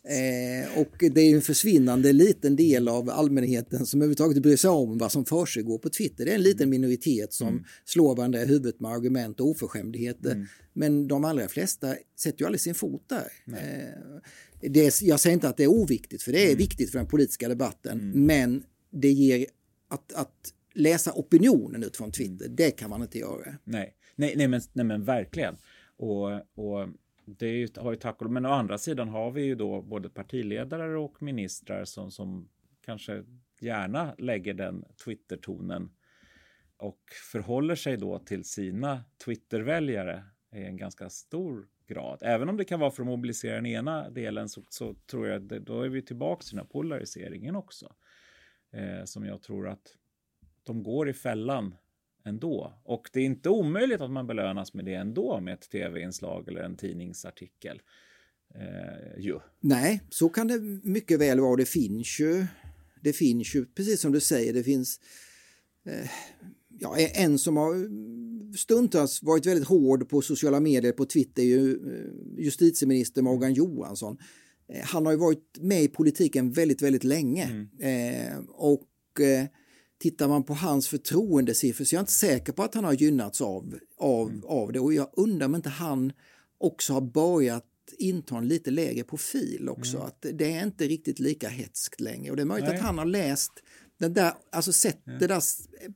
[0.03, 4.97] Eh, och det är en försvinnande liten del av allmänheten som överhuvudtaget bryr sig om
[4.97, 6.25] vad som försiggår på Twitter.
[6.25, 7.63] Det är en liten minoritet som mm.
[7.85, 10.31] slår varandra i huvudet med argument och oförskämdheter.
[10.31, 10.45] Mm.
[10.73, 13.31] Men de allra flesta sätter ju aldrig sin fot där.
[13.57, 16.57] Eh, det jag säger inte att det är oviktigt, för det är mm.
[16.57, 17.99] viktigt för den politiska debatten.
[17.99, 18.25] Mm.
[18.25, 19.45] Men det ger
[19.87, 23.55] att, att läsa opinionen utifrån Twitter, det kan man inte göra.
[23.63, 23.95] Nej.
[24.15, 25.58] Nej, nej, men, nej men verkligen.
[25.97, 26.89] Och, och
[27.26, 30.10] det ju, har ju tack och Men å andra sidan har vi ju då både
[30.10, 32.49] partiledare och ministrar som, som
[32.86, 33.23] kanske
[33.60, 35.89] gärna lägger den Twitter-tonen
[36.78, 36.99] och
[37.32, 40.23] förhåller sig då till sina Twitter-väljare
[40.56, 42.19] i en ganska stor grad.
[42.21, 45.54] Även om det kan vara för att mobilisera den ena delen så, så tror jag
[45.54, 47.93] att då är vi tillbaka till den här polariseringen också.
[48.71, 49.95] Eh, som jag tror att
[50.63, 51.76] de går i fällan
[52.25, 52.73] ändå.
[52.83, 56.62] Och det är inte omöjligt att man belönas med det ändå med ett tv-inslag eller
[56.62, 57.81] en tidningsartikel.
[58.55, 59.39] Eh, ju.
[59.59, 61.55] Nej, så kan det mycket väl vara.
[61.55, 62.45] Det finns ju,
[63.01, 64.99] det finns ju precis som du säger, det finns
[65.86, 66.09] eh,
[66.79, 67.88] ja, en som har
[68.57, 74.17] stundtals varit väldigt hård på sociala medier, på Twitter, är ju eh, justitieminister Morgan Johansson.
[74.73, 77.43] Eh, han har ju varit med i politiken väldigt, väldigt länge.
[77.43, 77.67] Mm.
[77.79, 79.45] Eh, och eh,
[80.03, 83.41] Tittar man på hans förtroendesiffror så är jag inte säker på att han har gynnats
[83.41, 84.43] av, av, mm.
[84.45, 86.13] av det och jag undrar om inte han
[86.57, 87.65] också har börjat
[87.97, 89.97] inta en lite lägre profil också.
[89.97, 90.07] Mm.
[90.07, 92.77] Att det är inte riktigt lika hetskt längre och det är möjligt Nej.
[92.77, 93.51] att han har läst
[93.99, 95.13] den där, alltså sett ja.
[95.19, 95.43] det där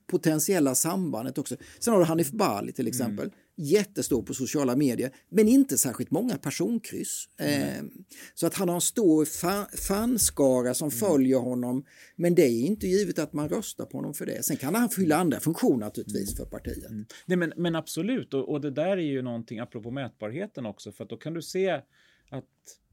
[0.07, 1.55] potentiella sambandet också.
[1.79, 3.25] Sen har du Hanif Bali till exempel.
[3.25, 7.29] Mm jättestor på sociala medier, men inte särskilt många personkryss.
[7.39, 7.61] Mm.
[7.61, 7.91] Eh,
[8.33, 10.99] så att han har en stor fa fanskara som mm.
[10.99, 14.45] följer honom, men det är inte givet att man röstar på honom för det.
[14.45, 16.89] Sen kan han fylla andra funktioner naturligtvis för partiet.
[16.89, 17.05] Mm.
[17.25, 21.03] Nej, men, men absolut, och, och, det där är ju någonting apropå mätbarheten också, för
[21.03, 21.69] att då kan du se
[22.29, 22.45] att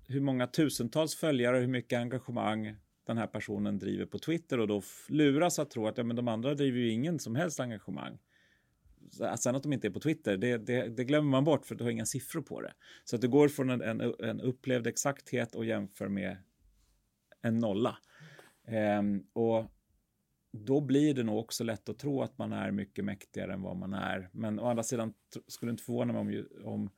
[0.08, 4.82] hur många tusentals följare, hur mycket engagemang den här personen driver på Twitter och då
[5.08, 8.18] luras att tro att ja, men de andra driver ju ingen som helst engagemang.
[9.38, 11.84] Sen att de inte är på Twitter, det, det, det, glömmer man bort för du
[11.84, 12.72] har inga siffror på det.
[13.04, 16.36] Så att du går från en, en, en upplevd exakthet och jämför med
[17.42, 17.98] en nolla.
[18.66, 19.64] Ehm, och
[20.52, 23.76] då blir det nog också lätt att tro att man är mycket mäktigare än vad
[23.76, 24.30] man är.
[24.32, 25.14] Men å andra sidan
[25.46, 26.90] skulle det inte förvåna mig om, om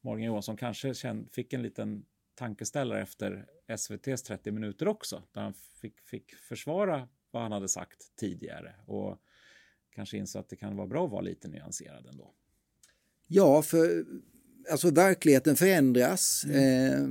[0.00, 5.54] Morgan Johansson kanske känd, fick en liten tankeställare efter SVTs 30 minuter också, där han
[5.54, 8.74] fick, fick försvara vad han hade sagt tidigare.
[8.86, 9.18] Och
[9.94, 12.30] kanske insåg att det kan vara bra att vara lite nyanserad ändå.
[13.26, 14.04] Ja, för
[14.70, 16.44] alltså verkligheten förändras.
[16.44, 16.58] Mm.
[16.58, 17.08] Eh,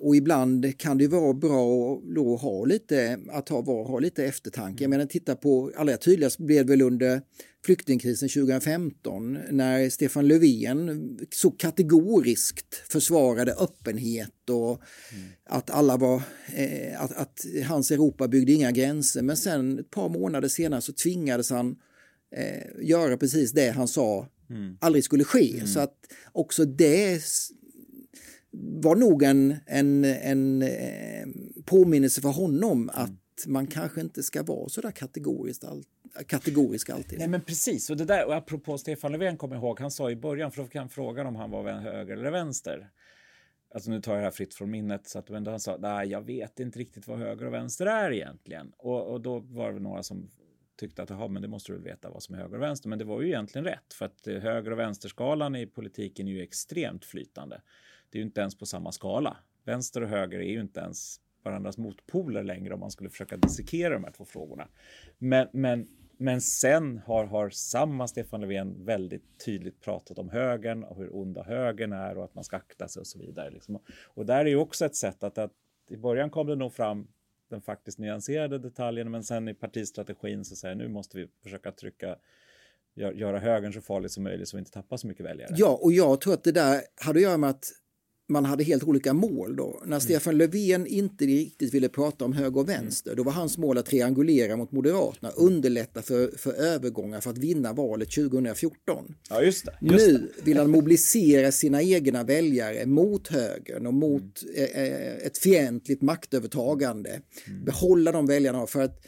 [0.00, 1.94] och ibland kan det vara bra
[2.34, 4.84] att ha lite, att ha, ha lite eftertanke.
[4.84, 7.22] Jag menar, titta på, allra tydligast blev väl under
[7.64, 15.28] flyktingkrisen 2015 när Stefan Löfven så kategoriskt försvarade öppenhet och mm.
[15.44, 16.22] att alla var,
[16.54, 19.22] eh, att, att, hans Europa byggde inga gränser.
[19.22, 21.76] Men sen ett par månader senare så tvingades han
[22.36, 24.76] eh, göra precis det han sa mm.
[24.80, 25.54] aldrig skulle ske.
[25.54, 25.66] Mm.
[25.66, 25.94] Så att
[26.32, 27.22] också det
[28.52, 31.26] var nog en, en, en eh,
[31.64, 35.84] påminnelse för honom att man kanske inte ska vara så där kategoriskt all,
[36.26, 37.18] kategorisk alltid.
[37.18, 40.16] Nej men precis, och det där, och apropå Stefan Löfven jag ihåg, han sa i
[40.16, 42.90] början, för då fick han frågan om han var höger eller vänster.
[43.74, 46.08] Alltså nu tar jag det här fritt från minnet, så att ändå han sa, nej
[46.08, 48.72] jag vet inte riktigt vad höger och vänster är egentligen.
[48.78, 50.30] Och, och då var det några som
[50.76, 52.88] tyckte att jaha, men det måste du veta vad som är höger och vänster.
[52.88, 56.42] Men det var ju egentligen rätt, för att höger och vänsterskalan i politiken är ju
[56.42, 57.60] extremt flytande
[58.12, 59.36] det är ju inte ens på samma skala.
[59.64, 63.94] Vänster och höger är ju inte ens varandras motpoler längre om man skulle försöka dissekera
[63.94, 64.68] de här två frågorna.
[65.18, 70.96] Men, men, men sen har, har samma Stefan Löfven väldigt tydligt pratat om högern och
[70.96, 73.50] hur onda högern är och att man ska akta sig och så vidare.
[73.50, 73.78] Liksom.
[74.04, 75.52] Och där är ju också ett sätt att, att
[75.88, 77.08] i början kom det nog fram
[77.50, 82.16] den faktiskt nyanserade detaljen, men sen i partistrategin så säger nu måste vi försöka trycka
[82.94, 85.54] göra högern så farlig som möjligt så vi inte tappar så mycket väljare.
[85.56, 87.64] Ja, och jag tror att det där hade att göra med att
[88.32, 89.78] man hade helt olika mål då.
[89.80, 90.00] När mm.
[90.00, 93.86] Stefan Löfven inte riktigt ville prata om höger och vänster, då var hans mål att
[93.86, 99.14] triangulera mot Moderaterna, underlätta för, för övergångar för att vinna valet 2014.
[99.30, 104.42] Ja, just det, just nu vill han mobilisera sina egna väljare mot högern och mot
[104.56, 104.70] mm.
[104.74, 107.10] eh, ett fientligt maktövertagande.
[107.10, 107.64] Mm.
[107.64, 109.06] Behålla de väljarna för att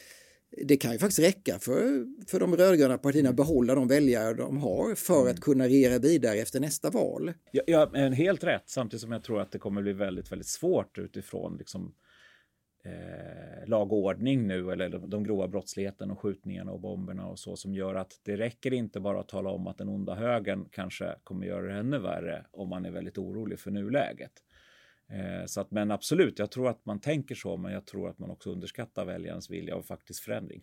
[0.56, 4.58] det kan ju faktiskt räcka för, för de rödgröna partierna att behålla de väljare de
[4.58, 5.30] har för mm.
[5.30, 7.32] att kunna regera vidare efter nästa val.
[7.52, 10.98] Ja, ja, helt rätt, samtidigt som jag tror att det kommer bli väldigt, väldigt svårt
[10.98, 11.94] utifrån liksom,
[12.84, 17.38] eh, lag och ordning nu eller de, de grova brottsligheten och skjutningarna och bomberna och
[17.38, 20.68] så som gör att det räcker inte bara att tala om att den onda högern
[20.70, 24.32] kanske kommer göra det ännu värre om man är väldigt orolig för nuläget.
[25.10, 28.18] Eh, så att, men absolut, jag tror att man tänker så, men jag tror att
[28.18, 30.62] man också underskattar väljarens vilja och faktisk förändring.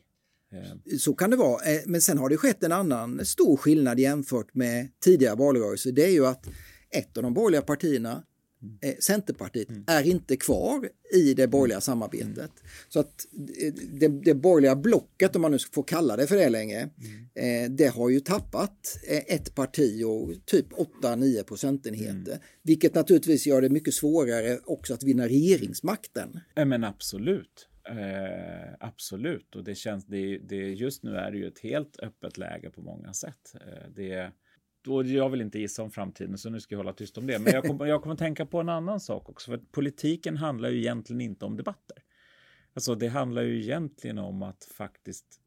[0.51, 3.99] Eh, så kan det vara, eh, men sen har det skett en annan stor skillnad
[3.99, 5.91] jämfört med tidigare valrörelser.
[5.91, 6.45] Det är ju att
[6.89, 8.23] ett av de borgerliga partierna
[8.82, 9.84] eh, Centerpartiet mm.
[9.88, 11.82] är inte kvar i det borgerliga mm.
[11.82, 12.38] samarbetet.
[12.38, 12.50] Mm.
[12.89, 13.28] Så att
[13.62, 16.89] eh, det, det borgerliga blocket, om man nu får kalla det för det längre,
[17.36, 17.65] mm.
[17.65, 22.32] eh, det har ju tappat eh, ett parti och typ 8-9 procentenheter.
[22.32, 22.43] Mm.
[22.63, 26.39] Vilket naturligtvis gör det mycket svårare också att vinna regeringsmakten.
[26.56, 27.67] Men absolut.
[27.89, 32.38] Eh, absolut, och det känns, det, det, just nu är det ju ett helt öppet
[32.38, 33.56] läge på många sätt.
[33.56, 34.32] Eh, det
[34.88, 37.39] och jag vill inte gissa om framtiden, så nu ska jag hålla tyst om det.
[37.39, 39.52] Men jag kommer, jag kommer tänka på en annan sak också.
[39.52, 41.98] För politiken handlar ju egentligen inte om debatter.
[42.74, 45.41] Alltså det handlar ju egentligen om att faktiskt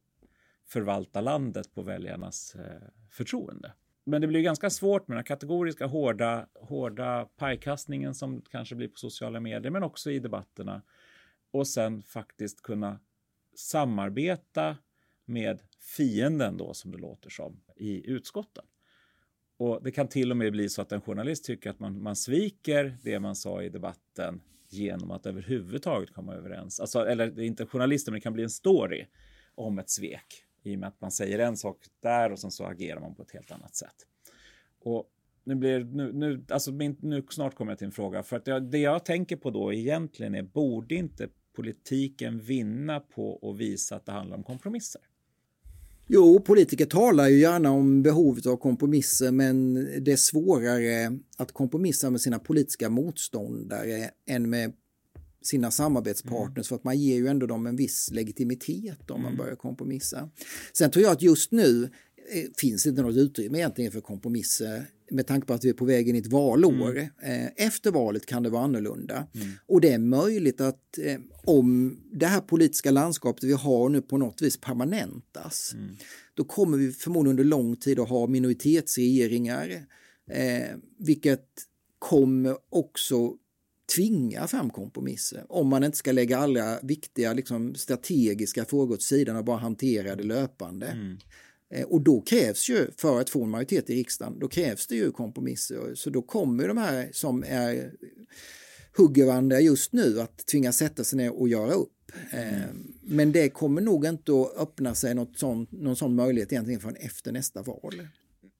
[0.67, 3.73] förvalta landet på väljarnas eh, förtroende.
[4.05, 8.97] Men det blir ganska svårt med den kategoriska hårda, hårda pajkastningen som kanske blir på
[8.99, 10.83] sociala medier, men också i debatterna.
[11.51, 13.01] Och sen faktiskt kunna
[13.57, 14.77] samarbeta
[15.25, 15.63] med
[15.97, 18.65] fienden då, som det låter som, i utskotten.
[19.57, 22.17] Och det kan till och med bli så att en journalist tycker att man, man
[22.17, 26.81] sviker det man sa i debatten genom att överhuvudtaget komma överens.
[26.81, 29.07] Alltså, eller det är inte journalister, men det kan bli en story
[29.55, 32.65] om ett svek i och med att man säger en sak där och sen så
[32.65, 33.95] agerar man på ett helt annat sätt.
[34.81, 35.11] Och
[35.45, 38.47] nu blir nu, nu, alltså min, nu snart kommer jag till en fråga för att
[38.47, 43.97] jag, det jag tänker på då egentligen är borde inte politiken vinna på att visa
[43.97, 45.03] att det handlar om kompromisser?
[46.07, 52.11] Jo, politiker talar ju gärna om behovet av kompromisser men det är svårare att kompromissa
[52.11, 54.73] med sina politiska motståndare än med
[55.43, 56.65] sina samarbetspartners mm.
[56.65, 59.23] för att man ger ju ändå dem en viss legitimitet om mm.
[59.23, 60.31] man börjar kompromissa.
[60.73, 61.85] Sen tror jag att just nu
[62.33, 65.85] eh, finns inte något utrymme egentligen för kompromisser med tanke på att vi är på
[65.85, 66.91] väg in i ett valår.
[66.91, 67.45] Mm.
[67.47, 69.27] Eh, efter valet kan det vara annorlunda.
[69.35, 69.49] Mm.
[69.67, 74.19] Och det är möjligt att eh, om det här politiska landskapet vi har nu på
[74.19, 75.97] något vis permanentas, mm.
[76.35, 79.87] då kommer vi förmodligen under lång tid att ha minoritetsregeringar,
[80.31, 81.49] eh, vilket
[81.99, 83.37] kommer också
[83.95, 89.37] tvinga fram kompromisser om man inte ska lägga alla viktiga liksom, strategiska frågor åt sidan
[89.37, 91.19] och bara hantera det löpande.
[91.75, 94.97] Eh, och då krävs ju, för att få en majoritet i riksdagen, då krävs det
[94.97, 95.95] ju kompromisser.
[95.95, 97.93] Så då kommer de här som är
[98.97, 101.91] hugger varandra just nu att tvingas sätta sig ner och göra upp.
[102.31, 102.95] Mm.
[103.03, 106.97] Men det kommer nog inte att öppna sig något sånt, någon sån möjlighet egentligen förrän
[106.97, 108.09] efter nästa val.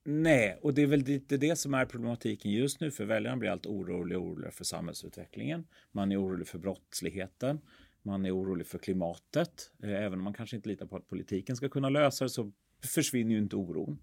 [0.03, 3.49] Nej, och det är väl lite det som är problematiken just nu för väljarna blir
[3.49, 5.67] allt oroligare och oroligare för samhällsutvecklingen.
[5.91, 7.59] Man är orolig för brottsligheten.
[8.03, 9.71] Man är orolig för klimatet.
[9.83, 12.51] Eh, även om man kanske inte litar på att politiken ska kunna lösa det så
[12.87, 13.99] försvinner ju inte oron.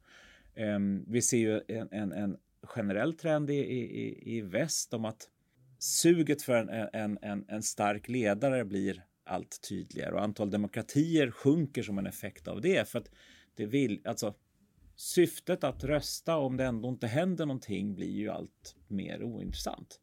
[0.55, 5.29] Ehm, vi ser ju en, en, en generell trend i, i, i väst om att
[5.79, 11.83] suget för en, en, en, en stark ledare blir allt tydligare och antal demokratier sjunker
[11.83, 12.89] som en effekt av det.
[12.89, 13.11] För att
[13.57, 14.35] det vill, alltså
[14.97, 20.01] syftet att rösta om det ändå inte händer någonting blir ju allt mer ointressant.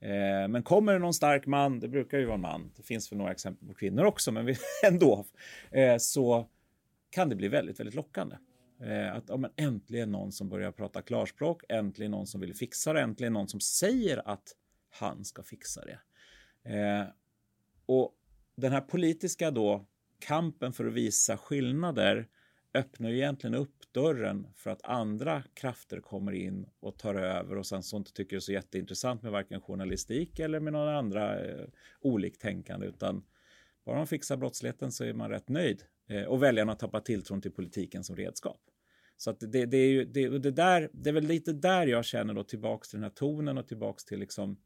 [0.00, 3.12] Eh, men kommer det någon stark man, det brukar ju vara en man, det finns
[3.12, 4.54] väl några exempel på kvinnor också, men
[4.86, 5.24] ändå,
[5.70, 6.48] eh, så
[7.12, 8.36] kan det bli väldigt, väldigt lockande.
[8.80, 12.92] Eh, att ja, men äntligen någon som börjar prata klarspråk, äntligen någon som vill fixa
[12.92, 14.56] det, äntligen någon som säger att
[14.90, 15.98] han ska fixa det.
[16.74, 17.06] Eh,
[17.86, 18.14] och
[18.56, 19.86] den här politiska då
[20.18, 22.28] kampen för att visa skillnader
[22.74, 27.66] öppnar ju egentligen upp dörren för att andra krafter kommer in och tar över och
[27.66, 31.44] sen sånt inte tycker det är så jätteintressant med varken journalistik eller med några andra
[31.44, 31.66] eh,
[32.00, 33.24] oliktänkande utan
[33.84, 37.52] bara man fixar brottsligheten så är man rätt nöjd Eh, och väljarna tappar tilltron till
[37.52, 38.60] politiken som redskap.
[39.16, 42.04] Så att det, det är ju det, det, där, det är väl lite där jag
[42.04, 44.60] känner då tillbaks till den här tonen och tillbaks till liksom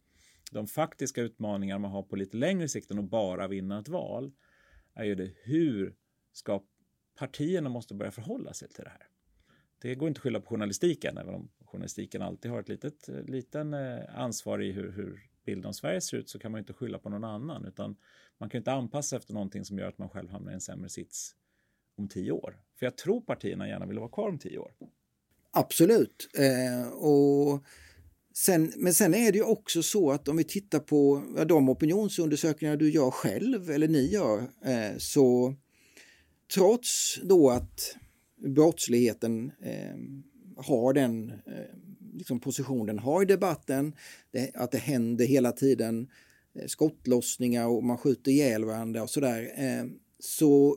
[0.53, 4.33] de faktiska utmaningar man har på lite längre sikt än att bara vinna ett val.
[4.95, 5.95] Är ju det hur
[6.33, 6.63] ska
[7.19, 9.09] partierna måste börja förhålla sig till det här.
[9.79, 13.23] Det går inte att skylla på journalistiken, även om journalistiken alltid har ett litet eh,
[13.23, 16.73] liten eh, ansvar i hur, hur bild om Sverige ser ut så kan man inte
[16.73, 17.97] skylla på någon annan utan
[18.39, 20.89] man kan inte anpassa efter någonting som gör att man själv hamnar i en sämre
[20.89, 21.35] sits
[21.97, 22.61] om tio år.
[22.79, 24.73] För jag tror partierna gärna vill vara kvar om tio år.
[25.51, 26.29] Absolut.
[26.39, 27.65] Eh, och
[28.35, 32.77] sen, men sen är det ju också så att om vi tittar på de opinionsundersökningar
[32.77, 35.55] du gör själv eller ni gör eh, så
[36.55, 37.97] trots då att
[38.37, 39.97] brottsligheten eh,
[40.57, 41.86] har den eh,
[42.17, 43.95] liksom position den har i debatten,
[44.31, 46.11] det, att det händer hela tiden
[46.55, 49.85] eh, skottlossningar och man skjuter ihjäl varandra och sådär, eh,
[50.19, 50.77] så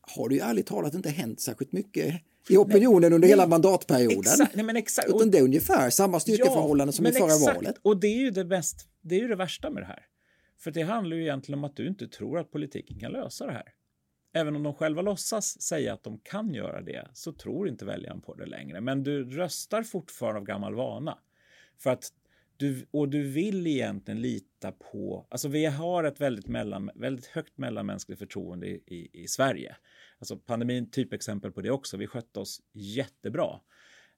[0.00, 3.46] har det ju ärligt talat inte hänt särskilt mycket i opinionen nej, under nej, hela
[3.46, 4.18] mandatperioden.
[4.18, 5.08] Exakt, nej, men exakt.
[5.08, 7.56] Utan det är ungefär samma styrkeförhållande ja, som i förra exakt.
[7.56, 7.76] valet.
[7.82, 10.06] Och det är ju det, bäst, det är ju det värsta med det här.
[10.58, 13.52] För det handlar ju egentligen om att du inte tror att politiken kan lösa det
[13.52, 13.74] här.
[14.32, 18.20] Även om de själva låtsas säga att de kan göra det så tror inte väljaren
[18.20, 18.80] på det längre.
[18.80, 21.18] Men du röstar fortfarande av gammal vana.
[21.78, 22.12] För att
[22.56, 27.58] du, och du vill egentligen lita på, alltså vi har ett väldigt, mellan, väldigt högt
[27.58, 29.76] mellanmänskligt förtroende i, i, i Sverige.
[30.18, 31.96] Alltså pandemin typexempel på det också.
[31.96, 33.60] Vi skötte oss jättebra.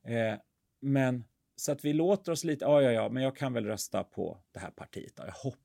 [0.04, 0.38] Eh,
[0.80, 1.24] men
[1.56, 4.42] så att vi låter oss lite, ja, ja, ja, men jag kan väl rösta på
[4.52, 5.12] det här partiet.
[5.16, 5.63] Jag hoppas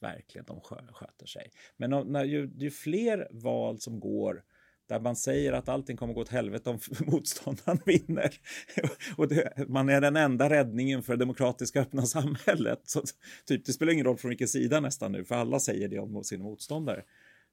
[0.00, 0.60] verkligen de
[0.92, 1.50] sköter sig.
[1.76, 4.42] Men när, ju, ju fler val som går
[4.88, 8.34] där man säger att allting kommer gå åt helvete om motståndaren vinner.
[9.16, 12.80] och det, man är den enda räddningen för det demokratiska öppna samhället.
[12.84, 13.02] Så,
[13.46, 16.24] typ, det spelar ingen roll från vilken sida nästan nu, för alla säger det om
[16.24, 17.02] sin motståndare.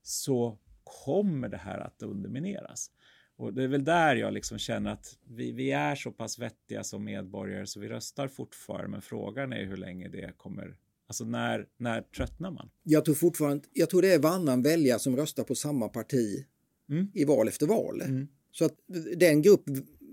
[0.02, 2.91] Så kommer det här att undermineras.
[3.38, 6.84] Och det är väl där jag liksom känner att vi, vi är så pass vettiga
[6.84, 10.76] som medborgare så vi röstar fortfarande, men frågan är hur länge det kommer
[11.10, 12.69] Alltså när, när tröttnar man?
[12.84, 16.45] Jag tror fortfarande, jag tror det är varannan väljare som röstar på samma parti
[16.89, 17.12] mm.
[17.13, 18.02] i val efter val.
[18.02, 18.28] Mm.
[18.52, 18.76] Så att
[19.15, 19.63] den grupp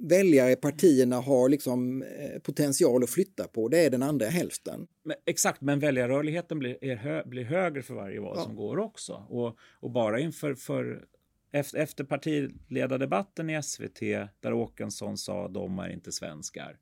[0.00, 4.86] väljare partierna har liksom eh, potential att flytta på, det är den andra hälften.
[5.04, 8.44] Men, exakt, men väljarrörligheten blir, hö, blir högre för varje val ja.
[8.44, 9.26] som går också.
[9.28, 11.04] Och, och bara inför för,
[11.52, 14.00] efter, efter partiledardebatten i SVT
[14.40, 16.78] där Åkesson sa de är inte svenskar.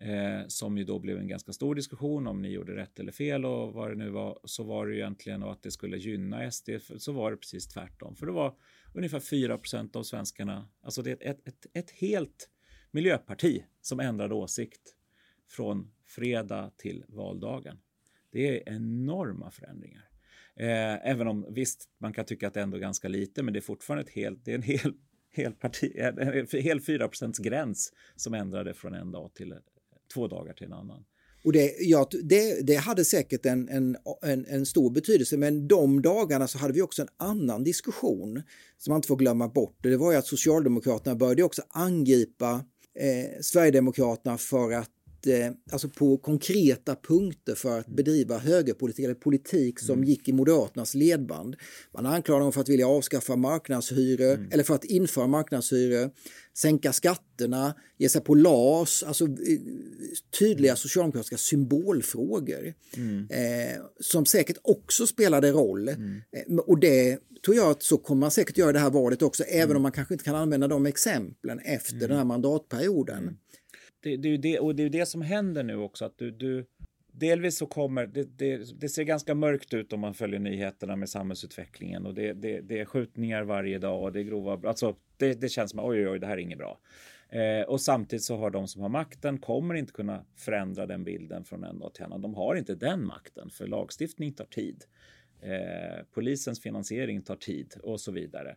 [0.00, 3.44] Eh, som ju då blev en ganska stor diskussion om ni gjorde rätt eller fel
[3.44, 4.38] och vad det nu var.
[4.44, 6.70] Så var det ju egentligen att det skulle gynna SD.
[6.98, 8.16] Så var det precis tvärtom.
[8.16, 8.54] För det var
[8.94, 12.50] ungefär 4% av svenskarna, alltså det är ett, ett, ett helt
[12.90, 14.96] miljöparti som ändrade åsikt
[15.48, 17.78] från fredag till valdagen.
[18.32, 20.08] Det är enorma förändringar.
[20.56, 23.58] Eh, även om visst, man kan tycka att det är ändå ganska lite, men det
[23.58, 24.94] är fortfarande ett helt, det är en hel,
[25.30, 29.54] hel, parti, en hel 4 gräns som ändrade från en dag till
[30.14, 31.04] två dagar till en annan.
[31.44, 36.02] Och det, ja, det, det hade säkert en, en, en, en, stor betydelse, men de
[36.02, 38.42] dagarna så hade vi också en annan diskussion
[38.78, 39.78] som man inte får glömma bort.
[39.82, 42.64] Det var ju att Socialdemokraterna började också angripa
[42.98, 44.90] eh, Sverigedemokraterna för att
[45.26, 50.08] eh, alltså på konkreta punkter för att bedriva högerpolitik eller politik som mm.
[50.08, 51.56] gick i Moderaternas ledband.
[51.94, 54.52] Man anklagar dem för att vilja avskaffa marknadshyror mm.
[54.52, 56.10] eller för att införa marknadshyror,
[56.54, 59.58] sänka skatterna, ge sig på LAS, alltså eh,
[60.38, 60.76] tydliga mm.
[60.76, 63.28] socialdemokratiska symbolfrågor mm.
[63.30, 65.88] eh, som säkert också spelade roll.
[65.88, 66.20] Mm.
[66.32, 69.44] Eh, och det tror jag att så kommer man säkert göra det här valet också,
[69.44, 69.76] även mm.
[69.76, 73.38] om man kanske inte kan använda de exemplen efter den här mandatperioden
[74.06, 76.04] det, det, är det, och det är det som händer nu också.
[76.04, 76.66] att du, du
[77.12, 81.08] Delvis så kommer det, det, det, ser ganska mörkt ut om man följer nyheterna med
[81.08, 85.40] samhällsutvecklingen och det, det, det är skjutningar varje dag och det är grova, alltså det,
[85.40, 86.78] det känns som oj, oj, oj, det här är inget bra.
[87.28, 91.44] Eh, och samtidigt så har de som har makten kommer inte kunna förändra den bilden
[91.44, 92.22] från en dag till en annan.
[92.22, 94.84] De har inte den makten för lagstiftning tar tid.
[95.40, 98.56] Eh, polisens finansiering tar tid och så vidare.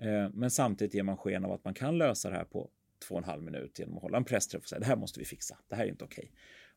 [0.00, 2.70] Eh, men samtidigt ger man sken av att man kan lösa det här på
[3.08, 5.20] två och en halv minut genom att hålla en pressträff och säga det här måste
[5.20, 6.32] vi fixa, det här är inte okej.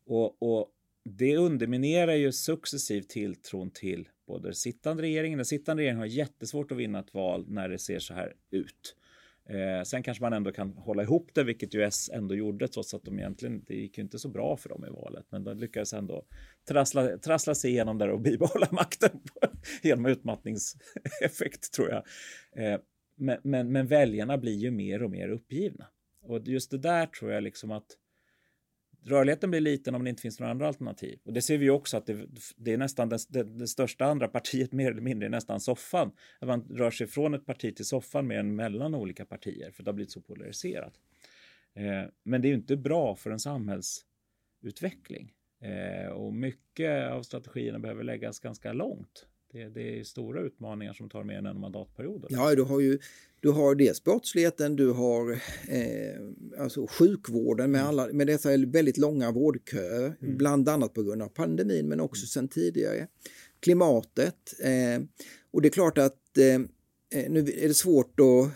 [0.06, 0.72] Och, och
[1.04, 5.38] det underminerar ju successivt tilltron till både sittande regeringen.
[5.38, 8.96] Den sittande regeringen har jättesvårt att vinna ett val när det ser så här ut.
[9.50, 12.94] Eh, sen kanske man ändå kan hålla ihop det, vilket ju S ändå gjorde, trots
[12.94, 15.26] att de egentligen, det gick ju inte så bra för dem i valet.
[15.30, 16.26] Men de lyckades ändå
[16.68, 19.20] trassla, trassla sig igenom där och bibehålla makten
[19.84, 22.04] genom utmattningseffekt, tror jag.
[22.56, 22.80] Eh,
[23.16, 25.86] men, men, men väljarna blir ju mer och mer uppgivna.
[26.28, 27.98] Och just det där tror jag liksom att
[29.04, 31.20] rörligheten blir liten om det inte finns några andra alternativ.
[31.24, 34.28] Och det ser vi också att det, det är nästan det, det, det, största andra
[34.28, 36.12] partiet mer eller mindre är nästan soffan.
[36.40, 39.84] Att man rör sig från ett parti till soffan mer än mellan olika partier för
[39.84, 40.94] det har blivit så polariserat.
[41.74, 45.34] Eh, men det är ju inte bra för en samhällsutveckling.
[45.62, 51.10] Eh, och mycket av strategierna behöver läggas ganska långt det, det, är stora utmaningar som
[51.10, 52.26] tar mer än en mandatperiod.
[52.30, 53.00] Ja, du har ju
[53.40, 55.32] du har dels brottsligheten, du har
[55.68, 60.38] eh, alltså sjukvården med, alla, med dessa väldigt långa vårdköer, mm.
[60.38, 62.28] bland annat på grund av pandemin men också mm.
[62.28, 63.08] sedan tidigare.
[63.60, 64.54] Klimatet.
[64.64, 65.04] Eh,
[65.52, 66.56] och det är klart att eh,
[67.22, 68.52] eh nu är det svårt att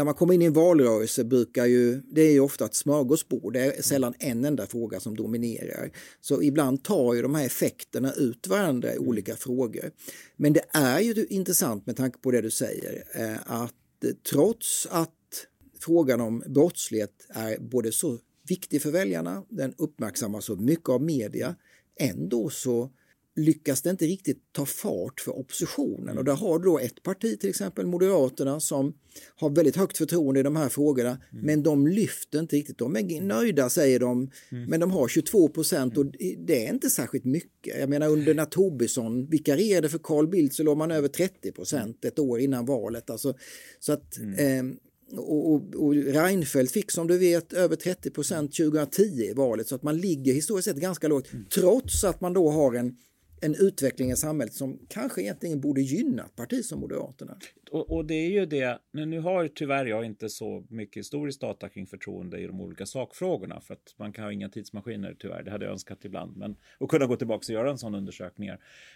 [0.00, 3.52] när man kommer in i en valrörelse brukar ju, det är ju ofta ett smörgåsbord,
[3.52, 5.90] det är sällan en enda fråga som dominerar.
[6.20, 9.90] Så ibland tar ju de här effekterna ut varandra i olika frågor.
[10.36, 14.86] Men det är ju intressant med tanke på det du säger, eh, att eh, trots
[14.90, 15.46] att
[15.80, 21.56] frågan om brottslighet är både så viktig för väljarna, den uppmärksammas så mycket av media,
[21.98, 22.90] ändå så
[23.36, 26.18] lyckas det inte riktigt ta fart för oppositionen.
[26.18, 28.94] Och där har du då ett parti, till exempel Moderaterna, som
[29.36, 31.44] har väldigt högt förtroende i de här frågorna, mm.
[31.46, 32.78] men de lyfter inte riktigt.
[32.78, 34.70] De är nöjda, säger de, mm.
[34.70, 36.06] men de har 22 procent och
[36.38, 37.78] det är inte särskilt mycket.
[37.78, 42.04] Jag menar under när Tobisson vikarierade för Carl Bildt så låg man över 30 procent
[42.04, 43.10] ett år innan valet.
[43.10, 43.34] Alltså,
[43.80, 44.68] så att, mm.
[44.68, 44.76] eh,
[45.18, 49.74] och, och, och Reinfeldt fick som du vet över 30 procent 2010 i valet så
[49.74, 51.44] att man ligger historiskt sett ganska lågt mm.
[51.54, 52.96] trots att man då har en
[53.40, 57.36] en utveckling i samhället som kanske egentligen borde gynna ett parti som Moderaterna.
[57.70, 61.68] Och, och, det är ju det, nu har tyvärr jag inte så mycket historisk data
[61.68, 65.50] kring förtroende i de olika sakfrågorna för att man kan ha inga tidsmaskiner tyvärr, det
[65.50, 68.50] hade jag önskat ibland, men och kunna gå tillbaka och göra en sån undersökning.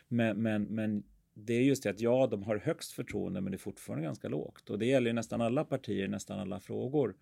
[0.09, 1.03] Men, men, men
[1.34, 4.28] det är just det att ja, de har högst förtroende, men det är fortfarande ganska
[4.28, 7.14] lågt och det gäller ju nästan alla partier, nästan alla frågor.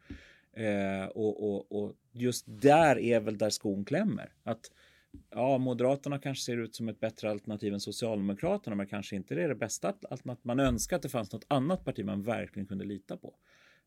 [0.52, 4.32] Eh, och, och, och just där är väl där skon klämmer.
[4.42, 4.70] Att
[5.30, 9.42] ja, Moderaterna kanske ser ut som ett bättre alternativ än Socialdemokraterna, men kanske inte det
[9.42, 10.44] är det bästa alternativet.
[10.44, 13.34] Man önskar att det fanns något annat parti man verkligen kunde lita på.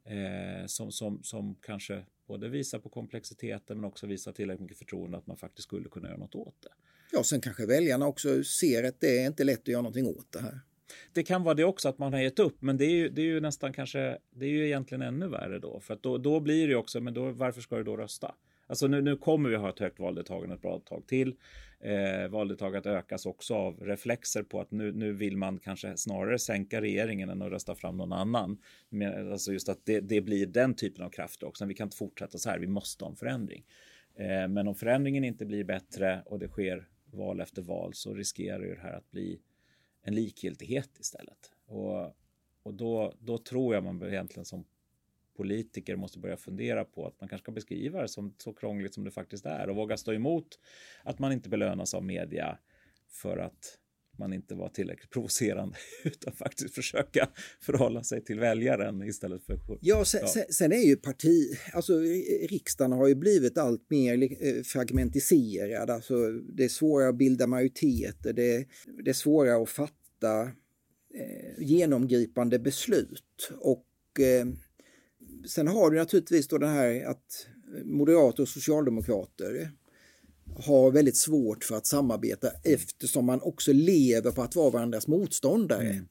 [0.06, 5.18] Eh, som, som, som kanske både visar på komplexiteten men också visar tillräckligt mycket förtroende
[5.18, 6.70] att man faktiskt skulle kunna göra något åt det.
[7.12, 10.32] Ja, sen kanske väljarna också ser att det är inte lätt att göra någonting åt
[10.32, 10.60] det här.
[11.14, 13.22] Det kan vara det också att man har gett upp, men det är ju, det
[13.22, 16.40] är ju nästan kanske, det är ju egentligen ännu värre då, för att då, då
[16.40, 18.36] blir det ju också, men då, varför ska du då rösta?
[18.68, 21.36] Alltså nu, nu kommer vi ha ett högt valdeltagande ett bra tag till.
[21.80, 26.82] Eh, valdeltagandet ökas också av reflexer på att nu, nu vill man kanske snarare sänka
[26.82, 28.58] regeringen än att rösta fram någon annan.
[28.90, 31.66] Men, alltså just att det, det blir den typen av krafter också.
[31.66, 33.66] Vi kan inte fortsätta så här, vi måste ha en förändring.
[34.16, 38.60] Eh, men om förändringen inte blir bättre och det sker val efter val så riskerar
[38.60, 39.40] det här att bli
[40.02, 41.52] en likgiltighet istället.
[41.66, 42.06] Och,
[42.64, 44.66] och då, då tror jag man egentligen som
[45.36, 49.04] politiker måste börja fundera på att man kanske ska beskriva det som så krångligt som
[49.04, 50.60] det faktiskt är och våga stå emot
[51.04, 52.58] att man inte belönas av media
[53.10, 53.78] för att
[54.18, 57.30] man inte var tillräckligt provocerande utan faktiskt försöka
[57.62, 59.60] förhålla sig till väljaren istället för...
[59.82, 60.44] Ja, sen, ja.
[60.50, 62.00] sen är ju parti, alltså
[62.50, 68.34] riksdagen har ju blivit allt mer eh, fragmentiserad, alltså det är svårare att bilda majoriteter,
[68.34, 68.68] det,
[69.04, 70.42] det är svårare att fatta
[71.14, 74.46] eh, genomgripande beslut och eh,
[75.48, 77.48] sen har du naturligtvis då det här att
[77.84, 79.72] moderater och socialdemokrater
[80.58, 85.90] har väldigt svårt för att samarbeta eftersom man också lever på att vara varandras motståndare.
[85.90, 86.06] Mm.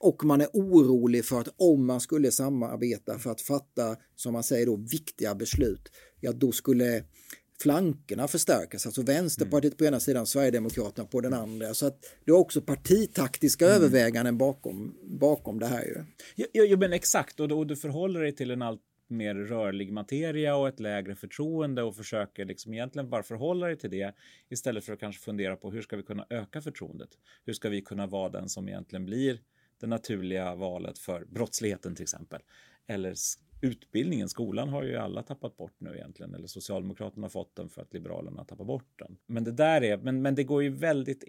[0.00, 4.42] Och man är orolig för att om man skulle samarbeta för att fatta, som man
[4.42, 5.88] säger då, viktiga beslut,
[6.20, 7.04] ja då skulle
[7.62, 9.78] flankerna förstärkas, alltså Vänsterpartiet mm.
[9.78, 11.74] på ena sidan, Sverigedemokraterna på den andra.
[11.74, 13.76] Så att det är också partitaktiska mm.
[13.76, 15.84] överväganden bakom, bakom det här.
[15.84, 16.04] Ju.
[16.36, 18.80] Ja, ja, men exakt, och, då, och du förhåller dig till en allt
[19.10, 23.90] mer rörlig materia och ett lägre förtroende och försöker liksom egentligen bara förhålla dig till
[23.90, 24.14] det
[24.48, 27.08] istället för att kanske fundera på hur ska vi kunna öka förtroendet?
[27.44, 29.40] Hur ska vi kunna vara den som egentligen blir
[29.80, 32.40] det naturliga valet för brottsligheten till exempel?
[32.86, 33.14] Eller
[33.60, 37.82] utbildningen, skolan har ju alla tappat bort nu egentligen, eller Socialdemokraterna har fått den för
[37.82, 39.16] att Liberalerna tappar bort den.
[39.26, 41.24] Men det där är, men, men det går ju väldigt,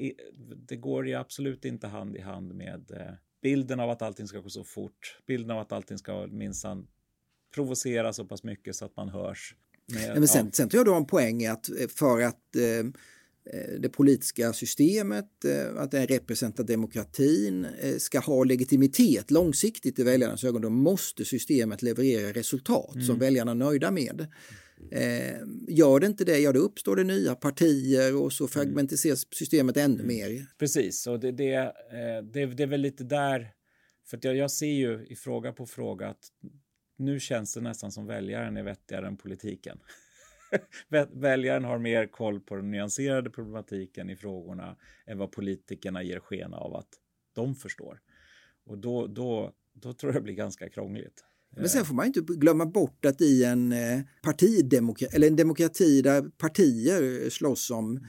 [0.68, 4.40] det går ju absolut inte hand i hand med eh, bilden av att allting ska
[4.40, 6.88] gå så fort, bilden av att allting ska minsann
[7.56, 9.56] provocera så pass mycket så att man hörs.
[9.94, 10.52] Med, men sen, ja.
[10.52, 12.92] sen tror jag du har en poäng i att eh, för att eh, Eh,
[13.80, 20.44] det politiska systemet, eh, att den representerar demokratin, eh, ska ha legitimitet långsiktigt i väljarnas
[20.44, 23.08] ögon, då måste systemet leverera resultat mm.
[23.08, 24.28] som väljarna är nöjda med.
[25.68, 28.50] Gör det inte det, ja då uppstår det nya partier och så mm.
[28.50, 30.08] fragmentiseras systemet ännu mm.
[30.08, 30.46] mer.
[30.60, 31.74] Precis, och det, det,
[32.34, 33.52] det, det är väl lite där,
[34.10, 36.30] för jag, jag ser ju i fråga på fråga att
[36.98, 39.78] nu känns det nästan som väljaren är vettigare än politiken.
[41.12, 44.76] Väljaren har mer koll på den nyanserade problematiken i frågorna
[45.06, 46.90] än vad politikerna ger sken av att
[47.36, 48.00] de förstår.
[48.66, 51.24] Och då, då, då tror jag det blir ganska krångligt.
[51.56, 56.02] Men sen får man inte glömma bort att i en eh, partidemokrati, eller en demokrati
[56.02, 58.04] där partier slåss om, mm.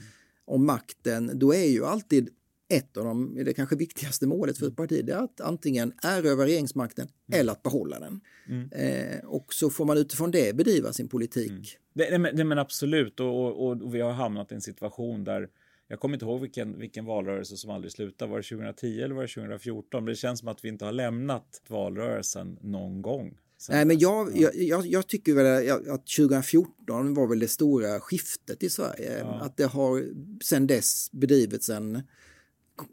[0.45, 2.29] om makten, då är ju alltid
[2.77, 7.07] ett av de, det kanske viktigaste målet för ett parti, är att antingen erövra regeringsmakten
[7.07, 7.39] mm.
[7.39, 8.21] eller att behålla den.
[8.49, 8.69] Mm.
[8.71, 11.51] Eh, och så får man utifrån det bedriva sin politik.
[11.51, 11.63] Mm.
[11.93, 15.49] Det, det, det, men absolut, och, och, och, vi har hamnat i en situation där
[15.87, 18.31] jag kommer inte ihåg vilken, vilken valrörelse som aldrig slutade.
[18.31, 20.05] Var det 2010 eller var det 2014?
[20.05, 23.37] Det känns som att vi inte har lämnat valrörelsen någon gång.
[23.69, 28.69] Nej, men jag, jag, jag, tycker väl att 2014 var väl det stora skiftet i
[28.69, 29.19] Sverige.
[29.19, 29.39] Ja.
[29.41, 30.05] Att det har
[30.43, 32.01] sedan dess bedrivits en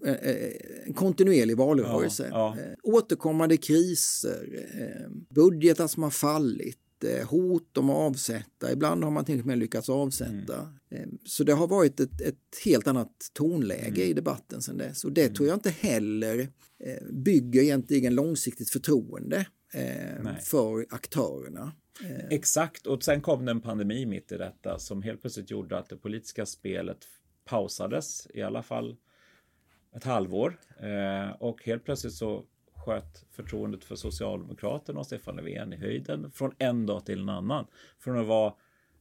[0.04, 2.28] en eh, eh, kontinuerlig valrörelse.
[2.30, 2.62] Ja, ja.
[2.62, 4.66] Eh, återkommande kriser,
[5.34, 6.78] budgetar som har fallit,
[7.26, 8.72] hot om att avsätta.
[8.72, 10.68] Ibland har man till och med lyckats avsätta.
[10.90, 11.18] Mm.
[11.24, 14.10] Så det har varit ett, ett helt annat tonläge mm.
[14.10, 15.04] i debatten sedan dess.
[15.04, 15.34] Och det mm.
[15.34, 16.48] tror jag inte heller
[17.12, 19.46] bygger egentligen långsiktigt förtroende
[20.22, 20.42] Nej.
[20.42, 21.72] för aktörerna.
[22.30, 25.88] Exakt, och sen kom det en pandemi mitt i detta som helt plötsligt gjorde att
[25.88, 26.98] det politiska spelet
[27.44, 28.96] pausades, i alla fall
[29.96, 35.76] ett halvår eh, och helt plötsligt så sköt förtroendet för Socialdemokraterna och Stefan Löfven i
[35.76, 37.66] höjden från en dag till en annan.
[37.98, 38.54] Från att vara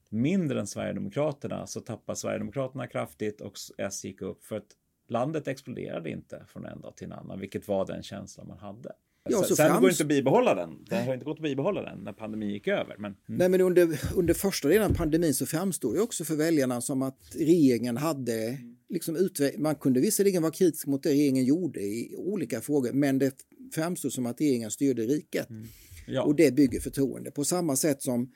[0.10, 4.76] mindre än Sverigedemokraterna så tappade Sverigedemokraterna kraftigt och S gick upp för att
[5.08, 8.92] landet exploderade inte från en dag till en annan, vilket var den känslan man hade.
[9.30, 9.80] Ja, Sen frams...
[9.80, 10.86] går det inte att bibehålla den.
[10.90, 12.96] Det har inte gått att bibehålla den när pandemin gick över.
[12.98, 13.38] Men, mm.
[13.38, 17.02] Nej, men under, under första delen av pandemin så framstod det också för väljarna som
[17.02, 18.58] att regeringen hade
[18.90, 23.34] liksom man kunde visserligen vara kritisk mot det regeringen gjorde i olika frågor, men det
[23.74, 25.50] framstod som att regeringen styrde riket.
[25.50, 25.68] Mm.
[26.08, 26.24] Ja.
[26.24, 27.32] Och det bygger förtroende.
[27.32, 28.32] På samma sätt som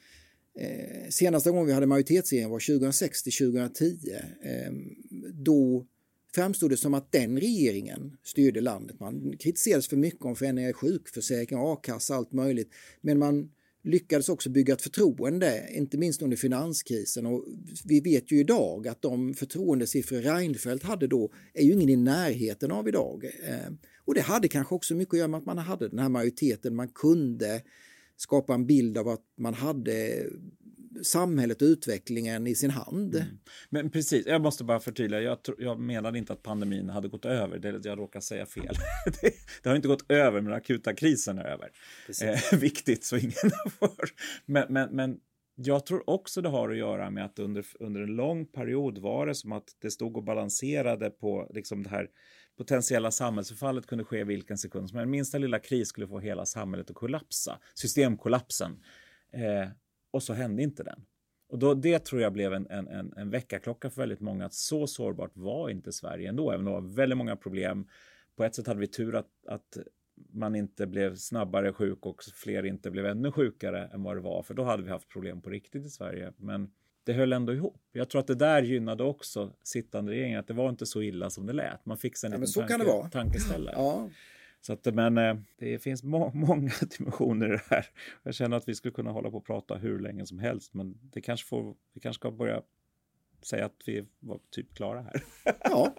[0.60, 3.98] eh, senaste gången vi hade majoritetsregering var 2006 till 2010.
[4.44, 4.74] Eh,
[5.34, 5.86] då
[6.36, 9.00] framstod det som att den regeringen styrde landet.
[9.00, 12.70] Man kritiserades för mycket om förändringar i sjukförsäkring, a-kassa, allt möjligt.
[13.02, 13.50] Men man
[13.84, 17.26] lyckades också bygga ett förtroende, inte minst under finanskrisen.
[17.26, 17.46] Och
[17.86, 22.72] vi vet ju idag att de förtroendesiffror Reinfeldt hade då är ju ingen i närheten
[22.72, 23.26] av idag.
[23.26, 23.74] Eh,
[24.06, 26.76] och det hade kanske också mycket att göra med att man hade den här majoriteten.
[26.76, 27.62] Man kunde
[28.16, 30.26] skapa en bild av att man hade
[31.04, 33.16] samhället och utvecklingen i sin hand.
[33.16, 33.28] Mm.
[33.70, 35.22] Men precis, jag måste bara förtydliga.
[35.22, 37.60] Jag, jag menade inte att pandemin hade gått över.
[37.60, 38.76] Det, jag råkar säga fel.
[39.22, 39.34] det,
[39.64, 41.72] det, har inte gått över, men den akuta krisen är över.
[42.24, 43.32] Eh, viktigt så ingen
[43.80, 44.10] får.
[44.46, 45.20] Men, men, men
[45.56, 49.28] jag tror också det har att göra med att under, under en lång period var
[49.28, 52.08] det som att det stod och balanserade på liksom det här
[52.58, 55.10] potentiella samhällsförfallet kunde ske vilken sekund som helst.
[55.10, 57.60] Minsta lilla kris skulle få hela samhället att kollapsa.
[57.74, 58.72] Systemkollapsen.
[59.34, 59.70] Eh,
[60.14, 61.06] och så hände inte den.
[61.50, 64.54] Och då, det tror jag blev en, en, en, en väckarklocka för väldigt många att
[64.54, 67.88] så sårbart var inte Sverige ändå, även om det var väldigt många problem.
[68.36, 69.78] På ett sätt hade vi tur att, att
[70.34, 74.44] man inte blev snabbare sjuk och fler inte blev ännu sjukare än vad det var,
[74.44, 76.34] för då hade vi haft problem på riktigt i Sverige.
[76.38, 76.72] Men
[77.04, 77.82] det höll ändå ihop.
[77.92, 81.30] Jag tror att det där gynnade också sittande regering, att det var inte så illa
[81.30, 81.86] som det lät.
[81.86, 83.76] Man fick en ja, liten tanke, tankeställare.
[83.78, 84.10] ja.
[84.66, 87.86] Så att, men eh, det finns må många dimensioner i det här.
[88.24, 90.98] Jag känner att vi skulle kunna hålla på och prata hur länge som helst, men
[91.14, 92.62] det kanske får, vi kanske ska börja
[93.46, 95.24] säga att vi var typ klara här.
[95.64, 95.94] Ja,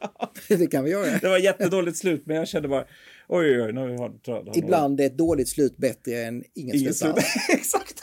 [0.49, 1.19] det kan vi göra.
[1.19, 2.85] Det var jättedåligt slut, men jag kände bara
[3.29, 3.73] oj, oj.
[3.73, 7.37] Nu har, har, har Ibland är ett dåligt slut bättre än inget Inget slut alls.
[7.51, 8.01] Exakt.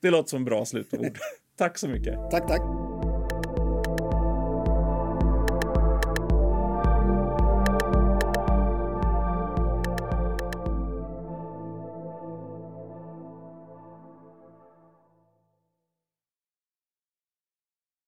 [0.00, 1.18] Det låter som bra slutord.
[1.56, 2.30] Tack så mycket.
[2.30, 2.83] Tack, tack.